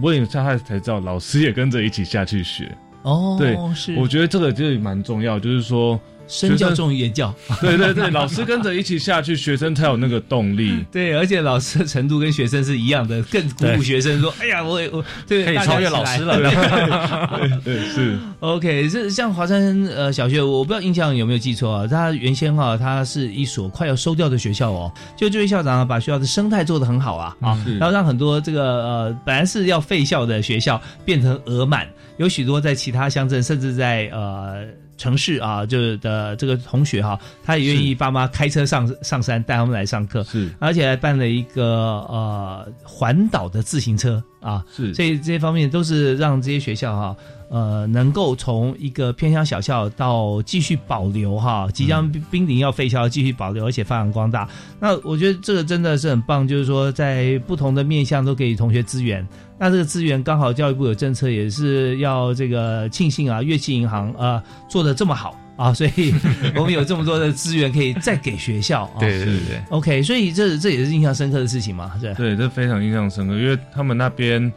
[0.00, 2.72] 我也下来才知道，老师也跟着一起下去学。
[3.02, 6.00] 哦，对，是，我觉得这个就蛮重要，就是说。
[6.26, 10.84] 身教重于言教，对对对，老师跟着一起下去，学生才有那个动力。
[10.90, 16.38] 对，而且老师的程度跟学生是一样的，更鼓舞学生说：“哎呀，我我对可以超越老师了。
[17.64, 18.88] ”对，是 OK。
[18.88, 21.86] 这像华山呃小学，我不知道印象有没有记错啊？
[21.86, 24.92] 它原先哈，它是一所快要收掉的学校哦。
[25.16, 34.64] 就这位校长啊把学校的生态做得很好啊啊，然后让很多这个呃本来是要废校的学校变成额满，有许多在其他乡镇，甚至在呃。
[34.96, 41.64] 城市啊，就是的这个同学哈，他也愿意爸妈开车上上山带他们来上课，是，而且还办了一个
[42.08, 47.16] 呃环岛的自行车啊，是，所以这些方面都是让这些学校哈。
[47.50, 54.48] 呃，能够从一个偏乡小校到继续保留哈，即将濒临要废校继续保留，而且发扬光大。
[54.80, 59.24] 那我觉得这个真的是很棒，就是说在不同的面向都给同学资源。
[59.58, 66.14] 那这个资源刚好教育部有政策，也是要这个庆幸啊，乐器银行啊做的这么好啊，所以
[66.56, 68.84] 我们有这么多的资源可以再给学校。
[68.84, 69.00] 啊。
[69.00, 74.52] 对对对，OK，所以这这也是印象深刻的事情嘛，对对，这非常印象深刻，因为他们那边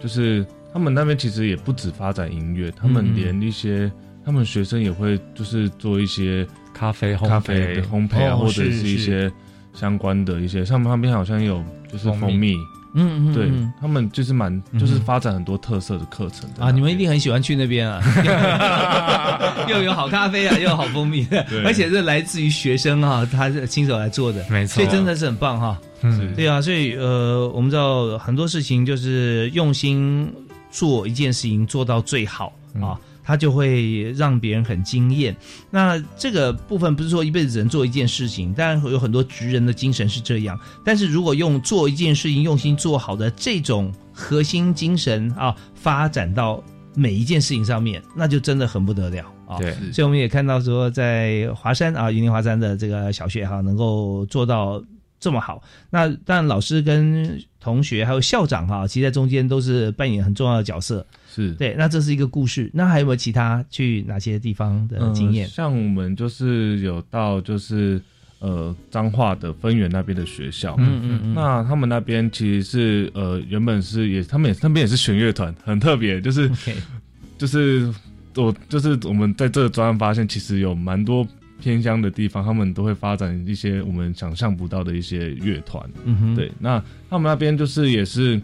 [0.00, 0.44] 就是。
[0.72, 3.90] 他们那边其实也不止发展音乐，他们连一些
[4.22, 9.32] 他们学生也会就是做一些咖啡咖啡烘焙啊，或者是一些
[9.72, 10.62] 相关的一些。
[10.66, 12.54] 像他们那边好像有就是蜂蜜，
[12.96, 16.70] 嗯嗯，对他们就是蛮就是发展很多特色的课程啊。
[16.70, 18.00] 你们一定很喜欢去那边啊，
[19.68, 21.26] 又有好咖啡啊，又有好蜂蜜，
[21.64, 25.78] 而且是来自于学生啊，他是亲手来做的，没错，所以真的是很棒哈。
[26.02, 30.32] 嗯，对啊，所以呃，我们知道很多事情就是用心。
[30.68, 35.36] 做一件事情做到最好啊，他就会让别人很惊艳。
[35.68, 40.58] 那这个部分不是说一辈子只能做一件事情，当然有很多职人的精神是这样。
[40.84, 46.62] 但是如果用做一件事情用心做好的这种核心精神啊，发展到
[46.94, 49.58] 每一件事情上面，那就真的很不得了啊。
[49.58, 54.80] 对，所以我们也看到说，在华山啊，云林华山的这个小学哈，能够做到。
[55.18, 61.04] 这么好，那当然老师跟同学还有校长哈，其实在中间都是扮演很重要的角色。
[61.36, 62.70] 是对，那这是一个故事。
[62.72, 65.46] 那还有没有其他去哪些地方的经验？
[65.46, 68.00] 像我们就是有到就是
[68.38, 70.74] 呃彰化的分园那边的学校。
[70.78, 71.34] 嗯嗯嗯。
[71.34, 76.50] 那他们那边其实是呃原本是也他们也那边也是弦乐团，很特别，就是
[77.36, 77.92] 就是
[78.34, 81.26] 我就是我们在这个专案发现，其实有蛮多
[81.60, 85.86] 偏乡的地方，他们都会发展一些我们想象不到的一些乐团。
[86.04, 86.34] 嗯哼。
[86.34, 88.40] 对，那他们那边就是也是。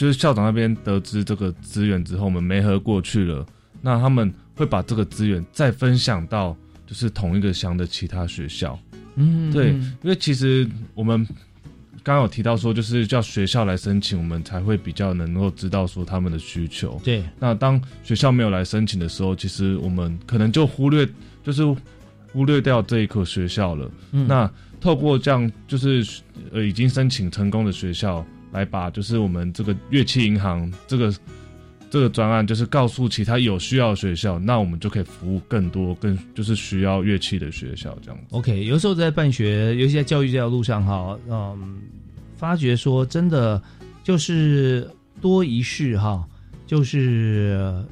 [0.00, 3.44] 就是校长那边得知这个资源之后，我们没合过去了。
[3.82, 8.78] 那他们会把这个资源再分享到就是同一个乡的其他学校。
[9.16, 11.22] 嗯，对，因为其实我们
[12.02, 16.98] 刚刚有提到说，就是叫学校来申请，我们才会比较能够知道说他们的需求。
[17.04, 21.06] 对，那当学校没有来申请的时候，其实我们可能就忽略，
[21.44, 21.62] 就是
[22.32, 23.90] 忽略掉这一所学校了。
[24.12, 26.22] 嗯，那透过这样，就是
[26.52, 28.24] 呃已经申请成功的学校。
[28.52, 31.14] 来把就是我们这个乐器银行这个
[31.88, 38.26] 这个专案，就是告诉其他有需要的学校，那我们就可以服务更多更就是需要乐器的学校这样子。
[38.30, 41.78] OK，有时候在办学，尤其在教育这条路上哈，嗯，
[42.36, 43.60] 发觉说真的
[44.04, 44.88] 就是
[45.20, 46.24] 多一事哈，
[46.66, 47.84] 就是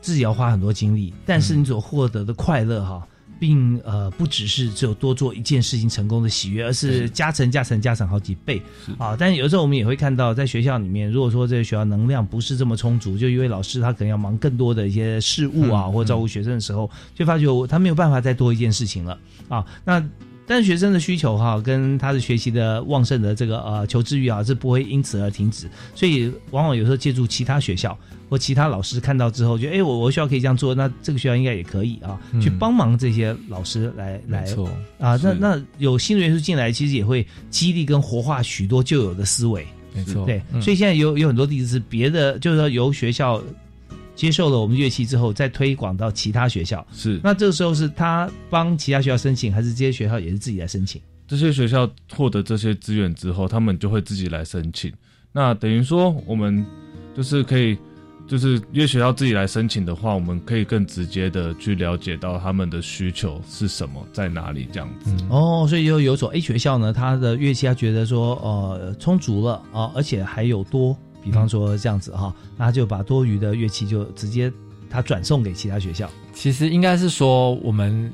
[0.00, 3.06] 自己要花很多精力，但是你所获得的快乐哈。
[3.40, 8.62] 并呃不只是只有多做一件事情成功的喜悦，而是加成加成加成好几倍
[8.98, 9.16] 啊！
[9.18, 19.18] 但是有时候我们也会看到，在学校里面，如果说这个学校能量不是这么充足，就因为老师他可能要忙更多的一些事务啊，或照顾学生的时候，就发觉他没有办法再多一件事情了
[19.48, 19.64] 啊！
[19.84, 20.04] 那。
[20.50, 25.70] 但是学生的需求哈，跟他的学习的旺盛的这个呃求知欲啊，是不会因此而停止。
[25.94, 27.96] 所以往往有时候借助其他学校
[28.28, 34.44] 或其他老师看到之后，觉得哎，我我学校可以这样做，那这个学校应该也可以啊，去帮忙这些老师来来
[34.98, 35.16] 啊。
[35.22, 39.64] 那那有新的元素进来，其实也会激励跟活化许多旧有的思维。
[39.94, 40.42] 没错，对。
[40.60, 43.40] 所以现在有有很多例子是别的，就是说由学校。
[44.20, 46.86] 接受了我们乐器之后，再推广到其他学校。
[46.92, 51.00] 是，那这个时候是他帮其他学校申请，还是这些学校也是自己来申请？
[51.26, 54.92] 这些学校获得这些资源之后，他们就会自己来申请。
[55.32, 56.62] 那等于说，我们
[57.16, 57.78] 就是可以，
[58.28, 65.16] 就是因为学校自己来申请的话，我们可以更直接的去了解到他们的需求是什么，在哪里这样子。
[65.30, 70.94] 哦，所以就有所 A 学校呢，他的乐器他觉得说，呃，充足了啊，而且还有多。
[71.22, 74.52] 比方说这样子哈，那他就把多余的乐器就直接
[74.88, 76.10] 他转送给其他学校。
[76.32, 78.12] 其实应该是说，我们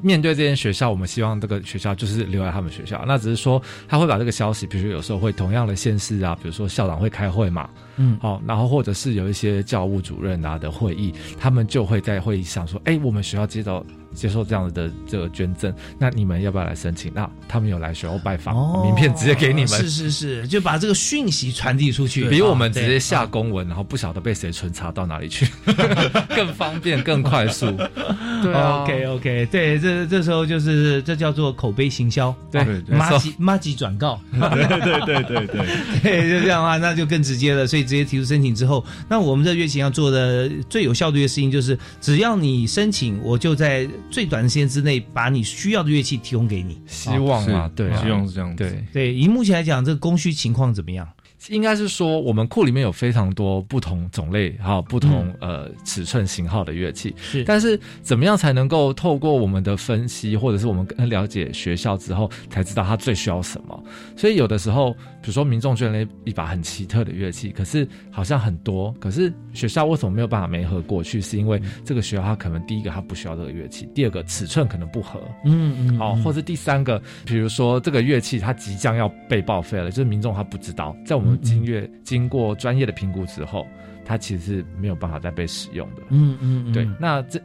[0.00, 3.04] 面对这间学校，我们希望这个学校就是留在他们学校。
[3.06, 13.84] 那只是说他会把这个消息，比如说有时候会同样的县市啊，比如说校长会开会嘛，嗯，好，然后或者是有一些教务主任啊的会议，他们就会在会议上说，哎，我们学校接到。
[14.16, 17.12] 接受这样的这个捐赠，那你们要不要来申请？
[17.14, 19.68] 那他们有来学校拜访，名片直接给你们。
[19.68, 25.46] 是是是，就把这个讯息传递出去， 比我们直接下公文，然后不晓得被谁存查到哪里去，
[26.34, 27.66] 更方便更快速。
[28.42, 35.66] 对，OK OK，对，这这时候就是这叫做口碑行销，对，马吉马吉转告，对对对对对，
[36.02, 37.66] 对，就这样的话，那就更直接了。
[37.66, 43.86] 所以直接提出申请之后，那我们这乐琴要做的最有效率的事情，就是只要你申请，我就在。
[44.10, 46.80] 最短时间之内，把你需要的乐器提供给你。
[46.86, 48.54] 希望啊，对，希望是这样。
[48.56, 51.06] 对对，以目前来讲，这个供需情况怎么样？
[51.50, 57.14] 应该是说，我们库里面有非常多不同种类、还有不同呃尺寸型号的乐器。
[57.20, 63.84] 是，但是怎么样才能够透过我们的分析，或者是我们更了解学校之后，才知道他最需要什么？
[64.16, 64.96] 所以有的时候，
[65.26, 71.20] 比如说民众捐了一把很奇特的乐器，可是好像很多，可是学校为什么没有办法没合过去？
[71.20, 83.66] 是因为这个学校它可能第一个它不需要这个乐器，第二个尺寸可能不合，嗯嗯，好，或者第三个，比如说这个乐器它即将要被报废了，就是民众他不知道，在我们经乐经过专业的评估之后，
[84.04, 86.02] 它其实是没有办法再被使用的。
[86.10, 86.88] 嗯嗯，对。
[87.00, 87.40] 那这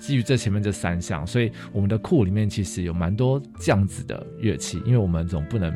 [0.00, 5.72] 基于这前面这三项，所以我们的库里面其实有蛮多这样子的乐器，因为我们总不能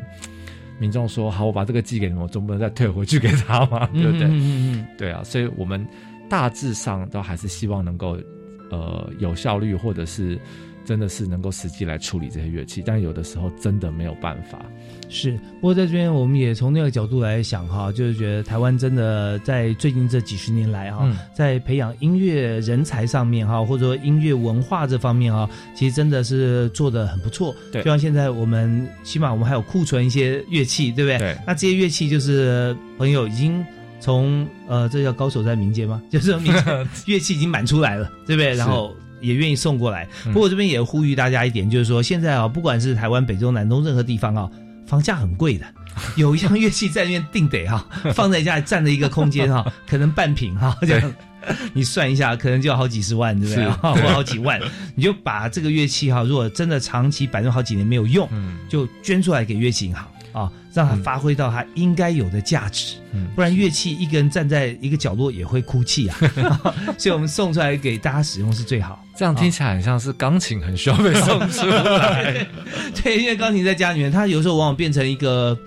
[0.79, 4.23] 民众说好，我把这个寄给你们，我总不能再退回去给他嘛，对不对？
[4.27, 5.21] 嗯嗯嗯，对啊。
[5.23, 5.85] 所以我们
[6.29, 8.17] 大致上都还是希望能够
[8.71, 10.39] 呃有效率，或者是
[10.89, 14.59] 真的是能够实际来处理这些乐器，但有的时候真的没有办法。
[15.07, 27.55] 是，不过在这边我们也从那个角度来想哈，就是觉得台湾真的在最近这几十年来哈，在培养音乐人才上面哈，或者说音乐文化这方面哈，其实真的是做的很不错。
[27.71, 31.19] 对，就像现在我们起码我们还有库存一些乐器，对不对？
[31.19, 31.37] 对。
[31.45, 33.63] 那这些乐器就是朋友已经
[33.99, 36.01] 从呃，这叫高手在民间吗？
[36.09, 36.51] 就是民
[37.05, 38.55] 乐器已经满出来了，对不对？
[38.55, 40.07] 然后也愿意送过来。
[40.25, 44.49] 不过这边也呼吁大家一点，就是说现在啊，不管是台湾北中南东任何地方啊。
[44.85, 45.67] 房价很贵的，
[46.17, 51.13] 有一样乐器在那边定得哈，放在家里占了一个空间哈， 可能半平哈这样。
[51.73, 53.69] 你算一下，可能就要好几十万，对不对？
[54.01, 54.59] 或好几万，
[54.95, 58.27] 你就把这个乐器哈，如果真的长期摆弄好几年没有用，
[58.67, 62.95] 就捐出来给乐器银行啊，让它发挥到它应该有的价值。
[63.35, 66.17] 不然乐器一个人站在一个角落也会哭泣啊。
[66.97, 69.03] 所以我们送出来给大家使用是最好。
[69.15, 72.47] 这样听起来很像是钢琴很需要被送出来。
[73.03, 75.57] 对，因为钢琴在家里面，它有时候往往变成一个。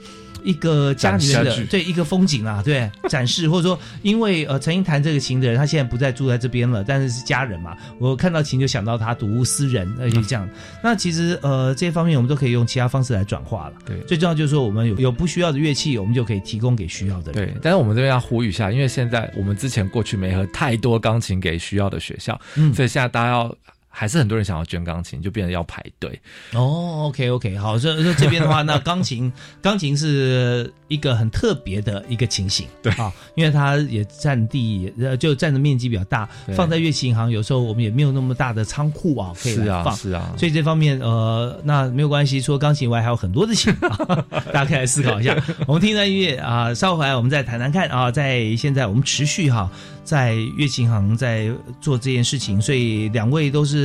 [0.45, 10.49] 一个家里面的对一个风景啊，对 展示，或者说因为呃曾经弹这个琴的人，他现在不再住在这边了，但是是家人嘛，我看到琴就想到他睹物思人，而且这样。
[10.83, 13.75] 那其实呃这些方面我们都可以用其他方式来转化了。
[13.87, 17.47] 对，最重要就是说我们有有不需要的乐器，我们就可以提供给需要的人。
[17.47, 23.57] 对，但是我们这边要呼吁一下，因为现在我们之前过去没和太多钢琴给需要的学校，嗯，所以现在大家要。
[23.95, 26.19] 还是很多人想要捐钢琴，就变得要排队。
[26.55, 29.31] 哦，OK OK，好，这这这边的话，那钢琴
[29.61, 36.27] 钢琴是一个很特别的一个情形，对啊，因为它也占地，呃，就占的面积比较大，
[36.57, 43.73] 放在乐器银行，有时候我们也没有那么大的仓库啊，可以放，是啊，所以这方面，呃，那没有关系，除了钢琴以外，还有很多的琴，
[44.53, 45.37] 大家可以来思考一下。
[45.67, 49.71] 我们听段音乐啊，稍后回来我们再谈谈看啊，在现在我们持续哈。
[50.05, 51.49] 在乐器行在
[51.81, 53.82] 做这件事情，所以两位都是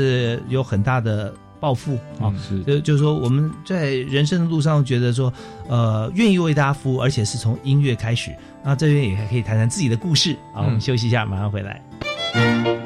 [0.47, 2.33] 有很大的抱负啊。
[2.37, 5.31] 是，就就是说我们在人生的路上觉得说，
[5.67, 8.31] 呃，愿意为大家服务，而且是从音乐开始。
[8.63, 10.35] 那这边也还可以谈谈自己的故事。
[10.53, 12.76] 好，我们休息一下，马上回来。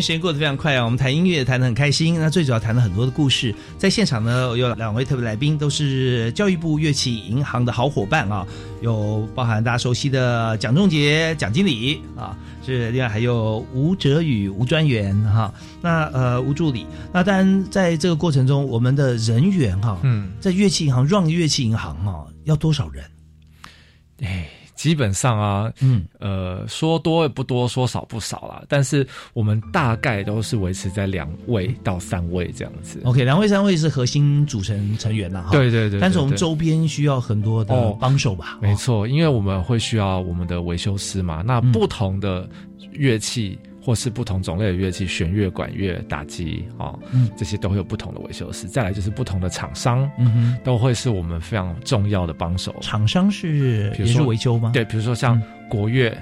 [0.00, 2.18] 时间过得非常快啊，我们谈音乐谈得很开心。
[2.18, 8.46] 那最主要谈了很多的故事，在现场呢有两位特别来宾，都是教育部乐器银行的好伙伴啊，
[8.80, 16.86] 有包含大家熟悉的蒋仲杰蒋经理啊，是另外还有吴哲宇吴专员哈，那呃吴助理。
[17.12, 23.04] 那当然在这个过程中，我们的人员哈，嗯，在乐器银行 run 乐器银行哈，要多少人？
[24.22, 24.48] 哎。
[24.80, 28.64] 基本上啊，嗯，呃，说多也不多，说少不少啦。
[28.66, 32.98] 但是我们大概都是维持在两位到三位这样子。
[33.04, 35.50] OK，两位三位是核心组成成员呐。
[35.52, 36.00] 对对对。
[36.00, 38.58] 但是我们周边需要很多的帮手吧？
[38.62, 41.42] 没错，因为我们会需要我们的维修师嘛。
[41.44, 42.48] 那不同的
[42.92, 43.58] 乐器。
[43.90, 46.96] 或是不同种类的乐器，弦乐、管乐、打击啊，
[47.36, 48.68] 这些都会有不同的维修师。
[48.68, 50.08] 再来就是不同的厂商，
[50.62, 52.72] 都会是我们非常重要的帮手。
[52.80, 54.70] 厂商是，比如说维修吗？
[54.72, 56.16] 对，比如说像国乐，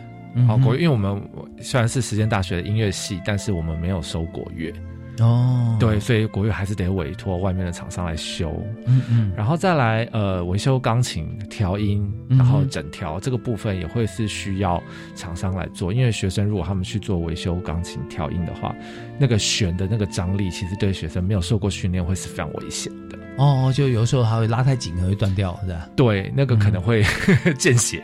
[0.46, 1.20] 好国乐，因为我们
[1.60, 4.72] 虽然是实践大学的音乐系，但是我们没有收国乐。
[5.20, 14.82] 哦，对，所以国乐还是得委托外面的厂商来修，嗯嗯，然后再来呃维修钢琴调音，然后整条这个部分也会是需要
[15.14, 18.74] 厂商来做，因为学生如果他们去做维修钢琴调音的话，
[19.18, 23.18] 那个弦的那个张力其实对学生没有受过训练会是非常危险的。
[23.38, 25.88] 哦，就有时候还会拉太紧，可能会断掉，是吧？
[25.94, 27.04] 对，那个可能会
[27.56, 28.02] 见血。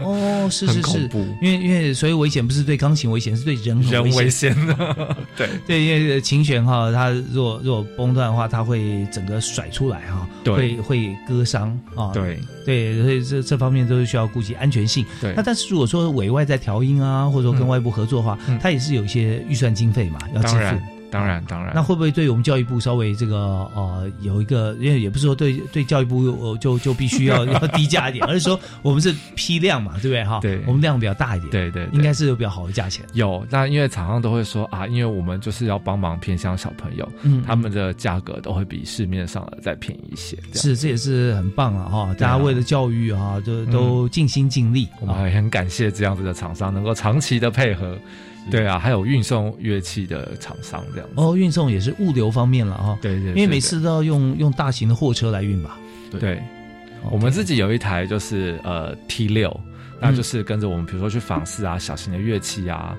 [0.00, 1.10] 哦，是是是，
[1.42, 5.16] 因为因为所以危险不是对钢琴危险，是对人人危险的。
[5.36, 12.12] 对对，因为琴弦哈，它如果如果崩断的话，它会整个甩出来哈，会会割伤啊。
[12.14, 15.04] 对对，所以这这方面都是需要顾及安全性。
[15.20, 20.99] 对，那但是如果说委外在调音啊，或者说跟外部合作的话，它也是有一些预算经费嘛，要支付。
[21.10, 23.36] 当然，当然，那会不会对我们教育部稍微这个
[23.74, 30.38] 呃有一个，因为也不是说对对教育部就就必须要 要低价一点，而是说我们是批量嘛，对不对哈？
[30.40, 33.04] 对，我们量比较大一点，对对，应该是有比较好的价钱。
[33.12, 40.36] 有，那因为厂商都会说啊，因为我们就是要帮忙偏向小朋友，嗯，他们的价格都会比市面上的再便宜一些。
[40.54, 42.14] 是，这也是很棒啊哈！
[42.18, 44.88] 大家为了教育啊，就都尽心尽力。
[45.00, 47.98] 我们还很感谢这样子的厂商能够长期的配合。
[48.50, 52.98] 对啊，还有运送乐器的厂商这样哦，运送也是物流方面了哈。
[53.00, 55.78] 对对，因为每次都要用用大型的货车来运吧。
[56.18, 56.42] 对，
[57.10, 59.58] 我们自己有一台就是呃 T 六，
[60.00, 62.96] 那就是跟着我们比如说去访视啊，小型的乐器啊，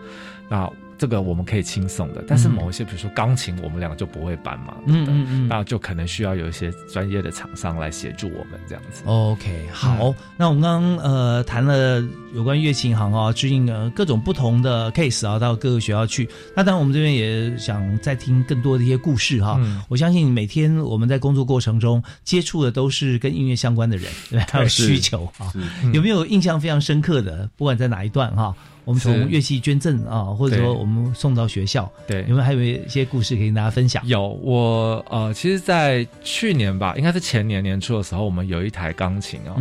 [0.50, 0.72] 那。
[1.02, 9.02] 这个我们可以轻松的，但是某一些，比如说钢琴，我们两个就不会搬嘛，嗯嗯嗯，那就可能需要有一些专业的厂商来协助我们这样子。
[9.08, 16.30] OK，好，那我们刚刚呃谈了有关乐器银行啊，最近呃各种不同的 case 啊，到各个学校去。
[16.56, 19.60] 那当然我们这边也想再听更多的一些故事哈。
[19.90, 25.52] 我相信每天我们在工作过程中接触的都是跟音乐相关的人，对，还有需求啊。
[25.94, 27.50] 有没有印象非常深刻的？
[27.58, 28.56] 不管在哪一段哈？
[28.84, 34.06] 我们从乐器捐赠啊，或者说我们送到学校，对，有没有还有一些故事可以跟大家分享？
[34.08, 39.56] 有，我呃，其实，在去年吧，应该是前年年初的时候，我们有一台钢琴哦，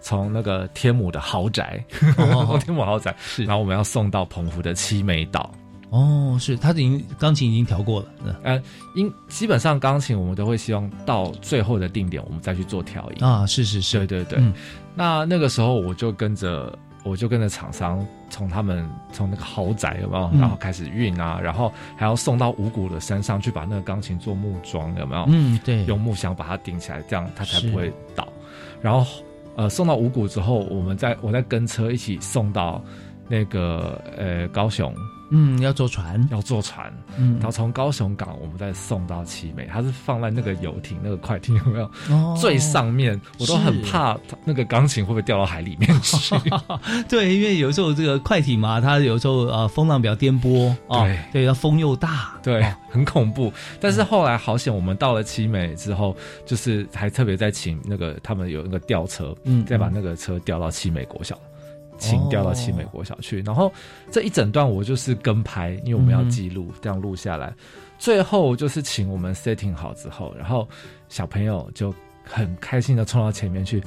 [0.00, 5.50] 从那个天母的豪宅， 天母豪宅，是，然后我们要送到澎湖的七美岛。
[5.88, 8.62] 哦，是，他已经钢琴已经调过了，呃，
[8.94, 14.52] 因基本上钢琴我们都会希望到最后的定点，我们再去做调音啊，是是是，对对对。
[14.94, 16.78] 那那个时候我就跟着。
[17.06, 25.24] 我就跟着厂商从他们从那个豪宅有没有，然后开始运啊，然后还要送到五谷的山上去把那个钢琴做木桩有没有？
[25.28, 28.26] 嗯，对，用木箱把它顶起来，这样它才不会倒。
[28.82, 29.06] 然后
[29.54, 32.82] 呃送到五谷之后，我们再我再跟车一起送到
[33.28, 34.94] 那个呃高雄。
[35.30, 36.86] 嗯，要坐船，要坐船，
[37.18, 41.90] 嗯，然后从高雄港我们再送到七美，它是放在那个游艇那个快艇有没有？
[42.10, 46.36] 哦，最上面我都很怕那个钢琴会不会掉到海里面去。
[47.10, 53.52] 对，因为有时候这个快艇嘛，它有时候呃风浪比较颠簸，对，对，它风又大，对，很恐怖。
[53.80, 56.16] 但是后来好险，我们到了七美之后，
[56.46, 61.36] 就是还特别在请那个他们有那个吊车，嗯，再把那个车吊到七美国小。
[61.98, 63.72] 请调到七美国小去，然后
[64.10, 67.54] 这一整段我就是跟拍，因为我们要记录，这样录下来。
[67.98, 70.68] 最后就是请我们 setting 好之后，然后
[71.08, 71.94] 小朋友就
[72.24, 73.82] 很开心的冲到前面去，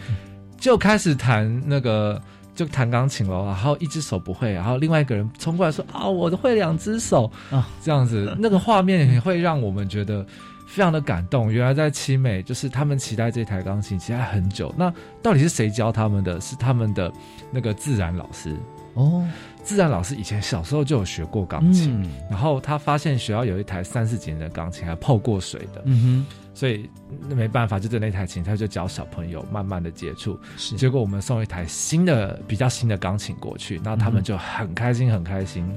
[0.58, 2.22] 就开始弹那个，
[2.56, 3.46] 就弹钢琴了。
[3.46, 10.26] 然后一只手不会，然后另外一个人冲过来说：“啊，我都会两只手啊！”这样子，那个画面也会让我们觉得。
[10.70, 14.72] 非常的感动，原来在七美就是他们期待这台钢琴期待很久。
[14.78, 16.40] 那到底是谁教他们的？
[16.40, 17.12] 是他们的
[17.52, 18.56] 那个自然老师
[18.94, 19.28] 哦。
[19.64, 26.88] 自然老师以前小时候就有学过钢琴，然后他发现学校有一台三四级的钢琴还泡过水的，嗯哼，所以
[27.28, 30.40] 那没办法，就对那台琴，他就教小朋友慢慢的接触。
[30.78, 35.68] 结果我们送一台新的比较新的钢琴过去，那他们就很开心很开心。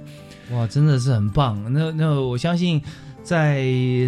[0.53, 1.61] 哇，真的是很棒。
[1.73, 2.81] 那那我相信。
[3.23, 3.65] 在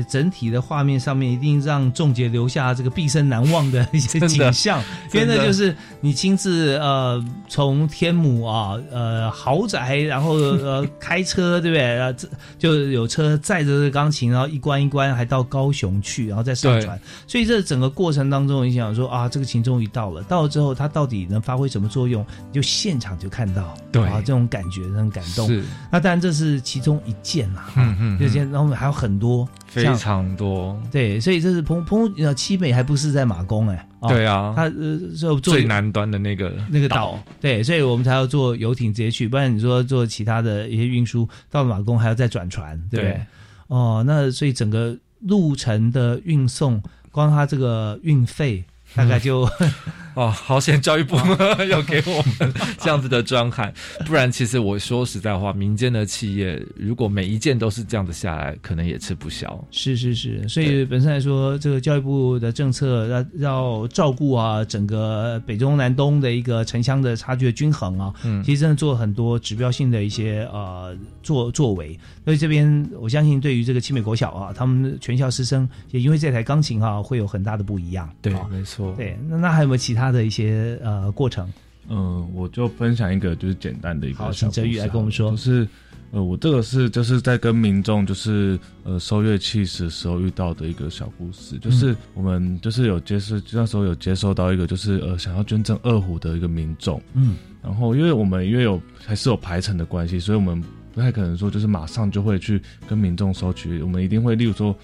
[0.08, 12.14] 整体的画面上面，一定让仲杰留下这个毕生难忘的一些 景象，因为那就是你亲自呃从天母啊呃豪宅，然后呃开车对不对？
[12.16, 16.98] 这就有车载着这钢琴，然后一关一关还到高雄去，然后再上传。
[17.26, 22.26] 所以这整个过程当中，你想说啊，这个琴终于到了，到了之后它到底能发挥什么作用？
[22.52, 25.46] 就现场就看到，对啊，这种感觉很感动。
[25.46, 29.03] 是，那当然这是其中一件啦，嗯嗯，这件，然后还有很。
[29.04, 43.20] 很多，非常多，对，所以这是澎澎呃七美还不是在马公哎，对啊，它呃就最南端的那个那个岛，对，所以我们才要坐游艇直接去，不然你说做其他的一些运输到了马公还要再转船，对不对？
[43.66, 46.82] 哦，那所以整个路程的运送，
[47.12, 49.46] 光它这个运费大概就。
[50.14, 50.80] 哦，好险！
[50.80, 51.16] 教育部
[51.68, 53.72] 要给我们这样子的专函，
[54.06, 59.64] 不然其实我说实在话，民间的企业如果每一件都是这样子下来，可能也吃不消。
[59.72, 71.98] 是是是，所以本身来说，这个教育部的政策要要照顾啊，整个北中南东的一个城乡的差距的均衡啊，嗯，其实真的做了很多指标性的一些呃作作为。
[72.24, 78.08] 所以这边我相信，对于这个七美国小啊，他们全校师生也因为这台钢琴啊，会有很大的不一样。
[78.22, 78.94] 对，没错。
[78.96, 80.03] 对，那那还有没有其他？
[80.04, 81.50] 他的一些呃过程，
[81.88, 85.66] 嗯，我就分享一个就是简单的一个好，请哲宇来跟我们说，就是
[86.10, 104.76] 呃，我这个是就是在跟民众就是呃收乐器时时候遇到的一个小故事，就是我们就是有接收那时候有接收到一个就是呃想要捐赠二胡的一个民众，嗯，然后因为我们因为有还是有排程的关系，所以我们不太可能说就是马上就会去跟民众收取，我们一定会例如说。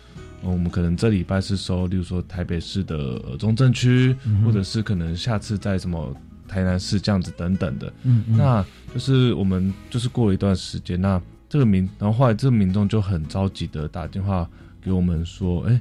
[0.43, 6.15] 我们可能这礼拜是收，例如说台北市的中正区，或者是可能下次在什么
[6.49, 7.93] 台南市这样子等等的。
[8.03, 14.49] 嗯，那就是我们就是过了一段时间，那这个民，然后后来这个民众就很着急的打电话
[14.83, 15.81] 给我们说，哎，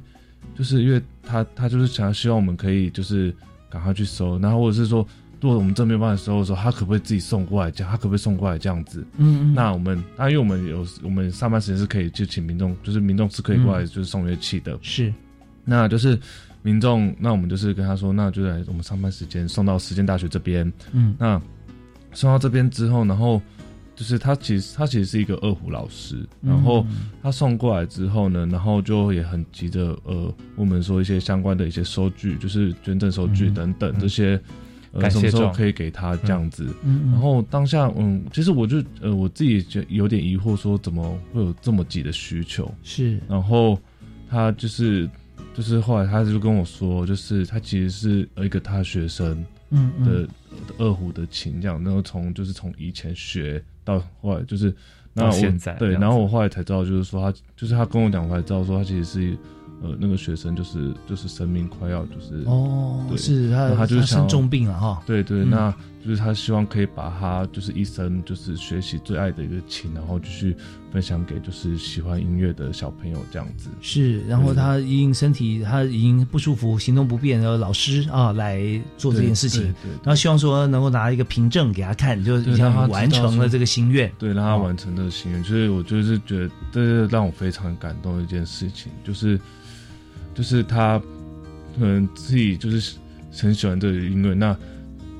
[0.57, 3.33] 就是因为他他就是想要希望我们可以就是
[3.69, 5.07] 赶快去收，然后或者是说。
[5.41, 7.71] 如果我们这边办的时候说，他可不可以自己送过来？
[7.71, 9.05] 这样他可不可以送过来这样子？
[9.17, 14.77] 嗯，那我们，那因为我们有我们上班时间是可以就请民众，就是民众是可以过来就是送乐器的。
[14.81, 15.13] 是，
[15.63, 16.19] 那就是
[16.61, 20.71] 民众，那我们就是跟他说，那就在我们上班时间送到实践大学这边。
[20.91, 21.41] 嗯，那
[22.11, 23.41] 送到这边之后，然后
[23.95, 26.85] 就是他其实他其实是一个二胡老师，然后
[27.23, 34.41] 他送过来之后呢，然后就也很急着呃，我们说一些相关的一些收据，就是捐赠收据等等这些，
[34.91, 36.65] 呃，什么时候可以给他这样子？
[36.83, 42.71] 然后当下嗯，其实我就呃我自己就有点疑惑，说怎么会有这么急的需求？
[42.83, 43.79] 是，然后
[44.29, 45.09] 他就是
[45.53, 50.27] 就是后来他就跟我说，就是他其实是一个他学生嗯的
[50.77, 53.63] 二胡的琴这样，然后从就是从以前学。
[53.85, 54.71] 到后来就是，
[55.13, 55.31] 那我
[55.79, 59.37] 对，然后我后来才知道，就是说他，就是他跟我讲，我才知道说他其实是，
[59.81, 65.73] 呃，那个学生就是就是生命快要就是哦，是他他就是生重病了哈，对对，那。
[66.01, 70.55] 就是他希望可以把他就是一生就是学习最爱的一个琴，然后继续
[70.93, 73.69] 分享给就是喜欢音乐的小朋友这样子。
[73.81, 79.61] 是，然后他因身体他已经不舒服，行动不便，然后老师啊来做这件事情，
[80.01, 84.09] 然后希望说能够拿一个凭证给他看，就让完成了这个心愿。
[84.17, 89.37] 对，让他完成这个心愿，所以我就是觉得这是让我非常感动的一件事情，就是
[90.39, 90.97] 就是他
[91.77, 92.95] 可能自己就是
[93.33, 94.55] 很喜欢这个音乐，那。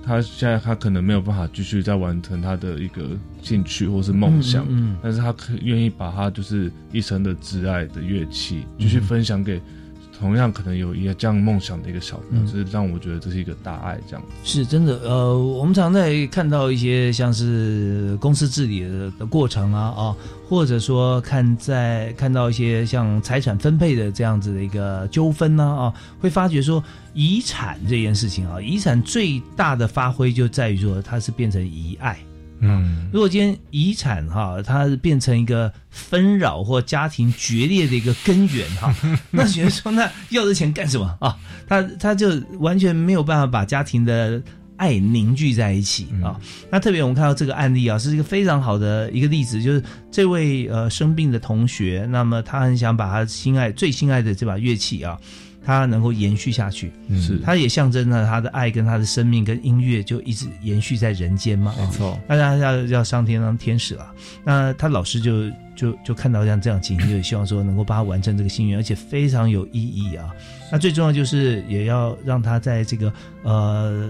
[0.01, 3.09] 他现在他可能没有办法继续再完成他的一个
[3.43, 4.65] 兴趣或是梦想，
[5.03, 9.61] 但是他可愿意把他就是一生的挚爱的乐器继续分享给。
[10.19, 14.99] 同样可能有一个这样梦想的一个小朋友，就是让我觉得这是一个大爱，这样是真的。
[15.03, 20.15] 呃，我们常在看到一些像是公司治理的的过程啊啊，
[20.47, 32.19] 或者说看在看到一些像财产分配的这样子的一个纠纷呢啊，会发觉说遗产这件事情啊，遗产最大的发挥就在于说它是变成遗爱。
[32.61, 38.93] 嗯，如果今天遗产哈，它变成一个纷扰或家庭决裂的一个根源哈，
[39.31, 41.37] 那觉得说那要这钱干什么啊？
[41.67, 42.29] 他他就
[42.59, 44.41] 完全没有办法把家庭的
[44.77, 46.39] 爱凝聚在一起啊。
[46.71, 55.17] 那特别我们看到这个案例啊，是一个非常好的一个例子，就是这位呃生病的同学，那么他很想把他心爱最心爱的这把乐器啊。
[55.69, 56.91] 它能够延续下去，
[57.21, 61.75] 是它也象征了他的爱跟他的生命跟音乐就一直延续在人间嘛。
[61.77, 64.11] 没错，大家要要上天当天使了。
[64.43, 70.31] 那他老师就就就看到像这样情形，就希望说能够帮他完成这个心愿，而且非常有意义啊。
[70.71, 73.13] 那最重要就是也要让他在这个
[73.43, 74.09] 呃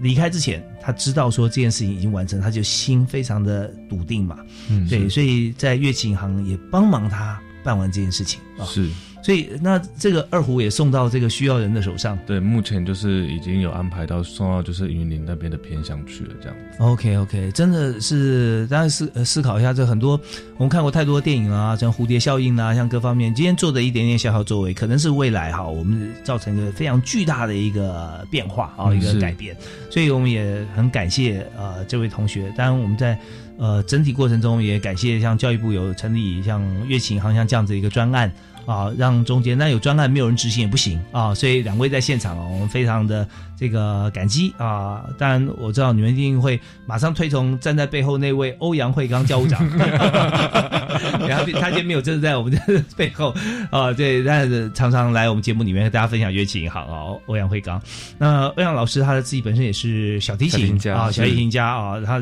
[0.00, 4.38] 离开之前，他知道说这件事情已经完成，他就心非常的笃定嘛。
[4.68, 8.66] 嗯，对，所以在乐器银行也帮忙他办完这件事情啊。
[8.66, 8.90] 是。
[9.26, 12.16] 所以，那这个二胡也送到这个需要人的手上。
[12.24, 16.56] 对，目前就是已经有安排到送到就是云林那边的偏乡去了，这样。
[16.78, 20.12] OK，OK，真的是，当然思思考一下，这很多
[20.58, 29.56] 我们看过太多电影啊，像蝴蝶效应啊，像各方面，今天做的一点点小小作为，可能是未来哈，我们造成一个非常巨大的一个变化啊，一个改变。
[29.90, 32.44] 所以我们也很感谢呃这位同学。
[32.56, 33.18] 当然我们在
[33.58, 38.32] 呃整体过程中也感谢像教育部有成立像乐琴行像这样子一个专案。
[38.66, 45.04] 啊，让中间那有专案没有人执行也不行啊，所以两位在现场，我们非常的这个感激啊。
[45.16, 49.64] 当然我知道你们一定会马上推崇站在背后那位欧阳慧刚教务长，
[51.28, 53.32] 然后他今天没有真的在我们的背后
[53.70, 57.80] 啊，对，但是常常来我们节目里面和大家分享乐器好啊，欧阳慧刚。
[58.18, 62.20] 那欧阳老师他的自己本身也是小提琴啊，小提琴家啊，他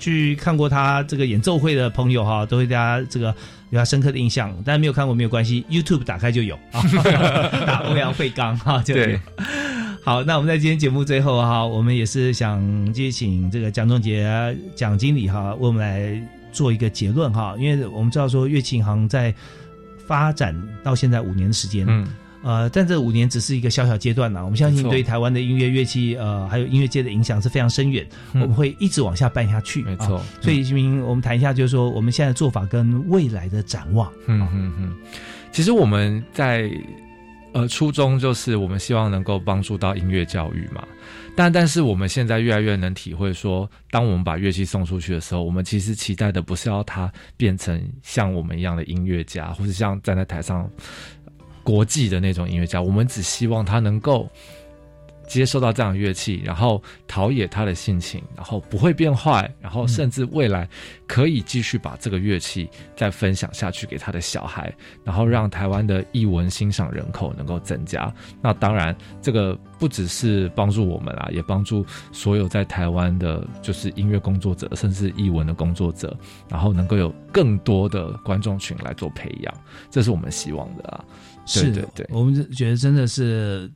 [0.00, 3.32] 去看过他这个演奏会的朋友哈，都会大家这个。
[3.70, 6.82] 有他深刻的印象，但是没有看过没有关系，YouTube 打开就有啊，
[7.66, 9.18] 打欧阳慧刚哈就有。
[10.04, 19.34] 好，那我们在今天节目最后哈，我们也是想继续请这个蒋仲杰蒋经理哈，为我们来做一个结论哈，因为我们知道说乐器银行在
[20.06, 22.06] 发展到现在五年的时间，嗯。
[22.48, 24.42] 呃，但这五年只是一个小小阶段呢。
[24.42, 28.08] 我们相信对台湾的音乐乐器，呃，还有音乐界的影响是非常深远。
[28.32, 29.82] 我们会一直往下办下去。
[29.82, 30.18] 没错。
[30.40, 34.10] 所以，明我们谈一下，就是说我们现在做法跟未来的展望。
[34.28, 34.96] 嗯嗯嗯。
[35.52, 36.70] 其实我们在
[37.52, 40.82] 呃初衷就是我们希望能够帮助到音乐教育嘛。
[41.36, 50.66] 但但是我们现在越来越能体会说，当我们把乐器送出去的时候，我们其实期待的不是要它变成像我们一样的音乐家，或是像站在台上。
[51.68, 54.26] 国际的那种音乐家，我们只希望他能够
[55.28, 60.68] 接受到这样的乐器，然后陶冶他的性情，然后不会变坏，然后甚至未来
[61.06, 64.74] 可以继续把这个乐器再分享下去给他的小孩，
[65.04, 68.12] 然后让台湾的艺文欣赏人口能够增加。
[68.40, 76.16] 那当然，这个不只是帮助我们啊，也帮助所有在台湾的，就是音乐工作者，甚至艺文的工作者，
[76.48, 79.54] 然后能够有更多的观众群来做培养，
[79.90, 81.04] 这是我们希望的啊。
[81.44, 83.70] 是对对，我们觉得真的是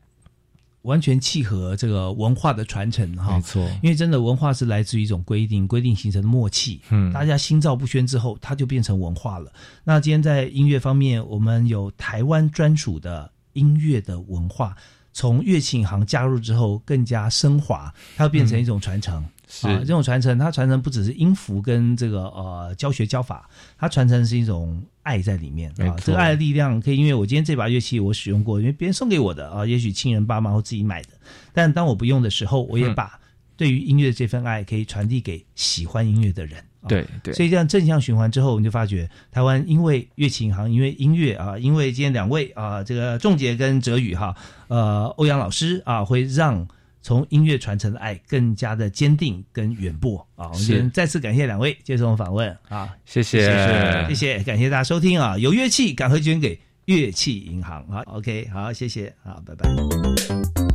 [0.82, 3.36] 完全契合这个文化的传承哈。
[3.36, 6.80] 没错，因为真的文化是来自于一种规定，规定形成的默契。
[6.90, 9.52] 嗯，大家心照不宣之后，它就变成文化了。
[9.84, 14.76] 那今天在音乐方面，我们有台湾专属的音乐的文化，
[15.12, 19.24] 从乐器行加入之后更加升华，它变成一种传承。
[19.54, 23.46] 是这种传承，它传承不只是音符跟这个呃教学教法，
[23.76, 25.94] 它传承是一种爱在里面啊。
[26.02, 31.10] 这个爱的力量可以，因为我今天这把乐器我使用过，因为别人送给我的啊，也许亲人爸妈或自己买的。
[31.52, 33.20] 但当我不用的时候，我也把
[33.54, 36.64] 对于音乐这份爱可以传递给喜欢音乐的人。
[36.88, 44.34] 对对，所以这样正向循环之后，我们就发觉台湾因为乐器银行，因为音乐啊，因为今天两位啊，这个仲杰跟哲宇哈，
[44.68, 46.66] 呃，欧阳老师啊，会让。
[47.02, 50.48] 从音乐传承的爱更加的坚定跟远播啊！
[50.52, 52.94] 我们再次感谢两位接受我们访问啊！
[53.04, 53.40] 谢谢
[54.08, 55.36] 谢谢，感谢大家收听啊！
[55.36, 60.71] 有乐器赶快捐给乐器银行啊！OK，好，谢谢，啊，拜拜。